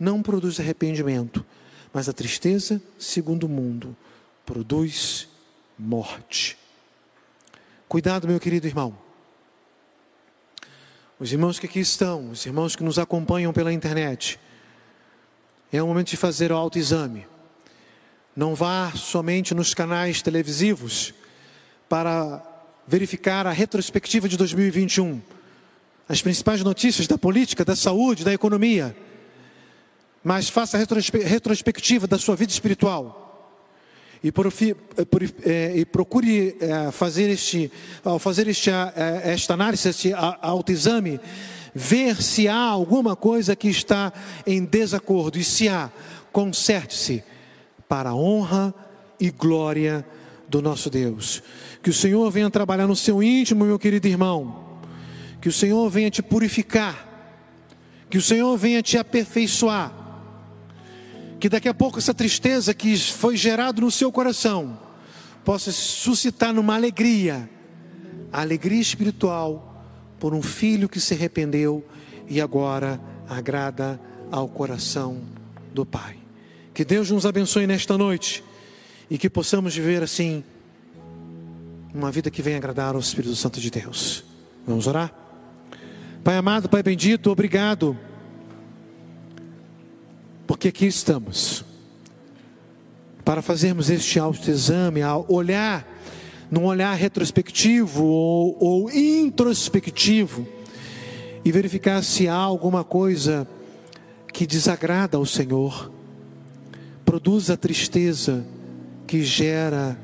não 0.00 0.22
produz 0.22 0.58
arrependimento, 0.58 1.44
mas 1.92 2.08
a 2.08 2.14
tristeza 2.14 2.80
segundo 2.98 3.44
o 3.44 3.48
mundo 3.48 3.94
produz 4.46 5.28
morte. 5.78 6.61
Cuidado, 7.92 8.26
meu 8.26 8.40
querido 8.40 8.66
irmão. 8.66 8.96
Os 11.18 11.30
irmãos 11.30 11.58
que 11.58 11.66
aqui 11.66 11.78
estão, 11.78 12.30
os 12.30 12.46
irmãos 12.46 12.74
que 12.74 12.82
nos 12.82 12.98
acompanham 12.98 13.52
pela 13.52 13.70
internet, 13.70 14.40
é 15.70 15.82
o 15.82 15.86
momento 15.86 16.08
de 16.08 16.16
fazer 16.16 16.50
o 16.50 16.56
autoexame. 16.56 17.26
Não 18.34 18.54
vá 18.54 18.92
somente 18.92 19.54
nos 19.54 19.74
canais 19.74 20.22
televisivos 20.22 21.12
para 21.86 22.42
verificar 22.88 23.46
a 23.46 23.52
retrospectiva 23.52 24.26
de 24.26 24.38
2021, 24.38 25.20
as 26.08 26.22
principais 26.22 26.62
notícias 26.62 27.06
da 27.06 27.18
política, 27.18 27.62
da 27.62 27.76
saúde, 27.76 28.24
da 28.24 28.32
economia, 28.32 28.96
mas 30.24 30.48
faça 30.48 30.78
a 30.78 30.80
retrospectiva 30.80 32.06
da 32.06 32.16
sua 32.16 32.36
vida 32.36 32.52
espiritual 32.52 33.22
e, 34.22 34.32
é, 35.44 35.76
e 35.78 35.84
procure 35.84 36.56
é, 36.60 36.90
fazer 36.92 37.28
este, 37.28 37.70
ao 38.04 38.18
fazer 38.18 38.46
este, 38.46 38.70
é, 38.70 39.22
esta 39.24 39.54
análise, 39.54 39.88
este 39.88 40.12
autoexame, 40.40 41.20
ver 41.74 42.22
se 42.22 42.46
há 42.46 42.56
alguma 42.56 43.16
coisa 43.16 43.56
que 43.56 43.68
está 43.68 44.12
em 44.46 44.64
desacordo 44.64 45.38
e 45.38 45.44
se 45.44 45.68
há, 45.68 45.90
conserte-se 46.30 47.24
para 47.88 48.10
a 48.10 48.14
honra 48.14 48.72
e 49.18 49.30
glória 49.30 50.06
do 50.48 50.62
nosso 50.62 50.88
Deus. 50.88 51.42
Que 51.82 51.90
o 51.90 51.94
Senhor 51.94 52.30
venha 52.30 52.50
trabalhar 52.50 52.86
no 52.86 52.94
seu 52.96 53.22
íntimo, 53.22 53.64
meu 53.64 53.78
querido 53.78 54.06
irmão. 54.06 54.80
Que 55.40 55.48
o 55.48 55.52
Senhor 55.52 55.88
venha 55.88 56.10
te 56.10 56.22
purificar. 56.22 57.08
Que 58.08 58.18
o 58.18 58.22
Senhor 58.22 58.56
venha 58.56 58.82
te 58.82 58.96
aperfeiçoar 58.96 60.01
que 61.42 61.48
daqui 61.48 61.68
a 61.68 61.74
pouco 61.74 61.98
essa 61.98 62.14
tristeza 62.14 62.72
que 62.72 62.96
foi 62.96 63.36
gerada 63.36 63.80
no 63.80 63.90
seu 63.90 64.12
coração 64.12 64.78
possa 65.44 65.72
suscitar 65.72 66.54
numa 66.54 66.76
alegria, 66.76 67.50
a 68.32 68.42
alegria 68.42 68.80
espiritual 68.80 69.84
por 70.20 70.34
um 70.34 70.40
filho 70.40 70.88
que 70.88 71.00
se 71.00 71.14
arrependeu 71.14 71.84
e 72.28 72.40
agora 72.40 73.00
agrada 73.28 74.00
ao 74.30 74.46
coração 74.46 75.20
do 75.74 75.84
Pai. 75.84 76.16
Que 76.72 76.84
Deus 76.84 77.10
nos 77.10 77.26
abençoe 77.26 77.66
nesta 77.66 77.98
noite 77.98 78.44
e 79.10 79.18
que 79.18 79.28
possamos 79.28 79.74
viver 79.74 80.00
assim 80.00 80.44
uma 81.92 82.12
vida 82.12 82.30
que 82.30 82.40
venha 82.40 82.58
agradar 82.58 82.94
ao 82.94 83.00
Espírito 83.00 83.34
Santo 83.34 83.60
de 83.60 83.68
Deus. 83.68 84.22
Vamos 84.64 84.86
orar? 84.86 85.12
Pai 86.22 86.36
amado, 86.36 86.68
Pai 86.68 86.84
bendito, 86.84 87.32
obrigado 87.32 87.98
porque 90.52 90.68
aqui 90.68 90.84
estamos 90.84 91.64
para 93.24 93.40
fazermos 93.40 93.88
este 93.88 94.18
autoexame, 94.18 95.00
olhar, 95.26 95.88
num 96.50 96.66
olhar 96.66 96.92
retrospectivo 96.94 98.04
ou, 98.04 98.58
ou 98.60 98.90
introspectivo, 98.90 100.46
e 101.42 101.50
verificar 101.50 102.04
se 102.04 102.28
há 102.28 102.34
alguma 102.34 102.84
coisa 102.84 103.48
que 104.30 104.46
desagrada 104.46 105.16
ao 105.16 105.24
Senhor, 105.24 105.90
produz 107.02 107.48
a 107.48 107.56
tristeza 107.56 108.44
que 109.06 109.22
gera 109.24 109.98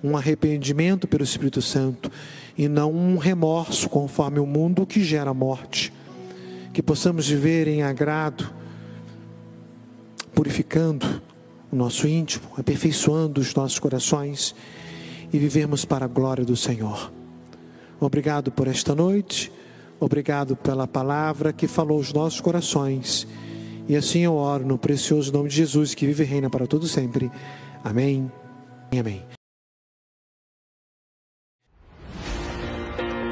um 0.00 0.16
arrependimento 0.16 1.08
pelo 1.08 1.24
Espírito 1.24 1.60
Santo 1.60 2.08
e 2.56 2.68
não 2.68 2.92
um 2.92 3.18
remorso 3.18 3.88
conforme 3.88 4.38
o 4.38 4.46
mundo 4.46 4.86
que 4.86 5.02
gera 5.02 5.34
morte. 5.34 5.92
Que 6.72 6.80
possamos 6.80 7.28
viver 7.28 7.66
em 7.66 7.82
agrado 7.82 8.62
purificando 10.34 11.22
o 11.72 11.76
nosso 11.76 12.06
íntimo, 12.06 12.44
aperfeiçoando 12.56 13.40
os 13.40 13.54
nossos 13.54 13.78
corações 13.78 14.54
e 15.32 15.38
vivermos 15.38 15.84
para 15.84 16.04
a 16.04 16.08
glória 16.08 16.44
do 16.44 16.56
Senhor. 16.56 17.12
Obrigado 18.00 18.52
por 18.52 18.68
esta 18.68 18.94
noite, 18.94 19.50
obrigado 19.98 20.56
pela 20.56 20.86
palavra 20.86 21.52
que 21.52 21.66
falou 21.66 21.98
aos 21.98 22.12
nossos 22.12 22.40
corações. 22.40 23.26
E 23.88 23.96
assim 23.96 24.20
eu 24.20 24.34
oro 24.34 24.66
no 24.66 24.78
precioso 24.78 25.32
nome 25.32 25.48
de 25.48 25.56
Jesus, 25.56 25.94
que 25.94 26.06
vive 26.06 26.24
e 26.24 26.26
reina 26.26 26.48
para 26.48 26.66
todo 26.66 26.86
sempre. 26.86 27.30
Amém. 27.82 28.30
Amém. 28.98 29.22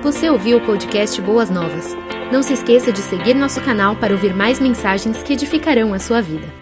Você 0.03 0.29
ouviu 0.29 0.59
o 0.59 0.67
podcast 0.67 1.21
Boas 1.23 1.49
Novas? 1.49 1.95
Não 2.33 2.43
se 2.43 2.55
esqueça 2.55 2.91
de 2.91 3.01
seguir 3.01 3.35
nosso 3.35 3.61
canal 3.61 3.95
para 3.97 4.13
ouvir 4.13 4.35
mais 4.35 4.59
mensagens 4.59 5.23
que 5.23 5.35
edificarão 5.35 5.95
a 5.95 5.99
sua 5.99 6.21
vida. 6.21 6.62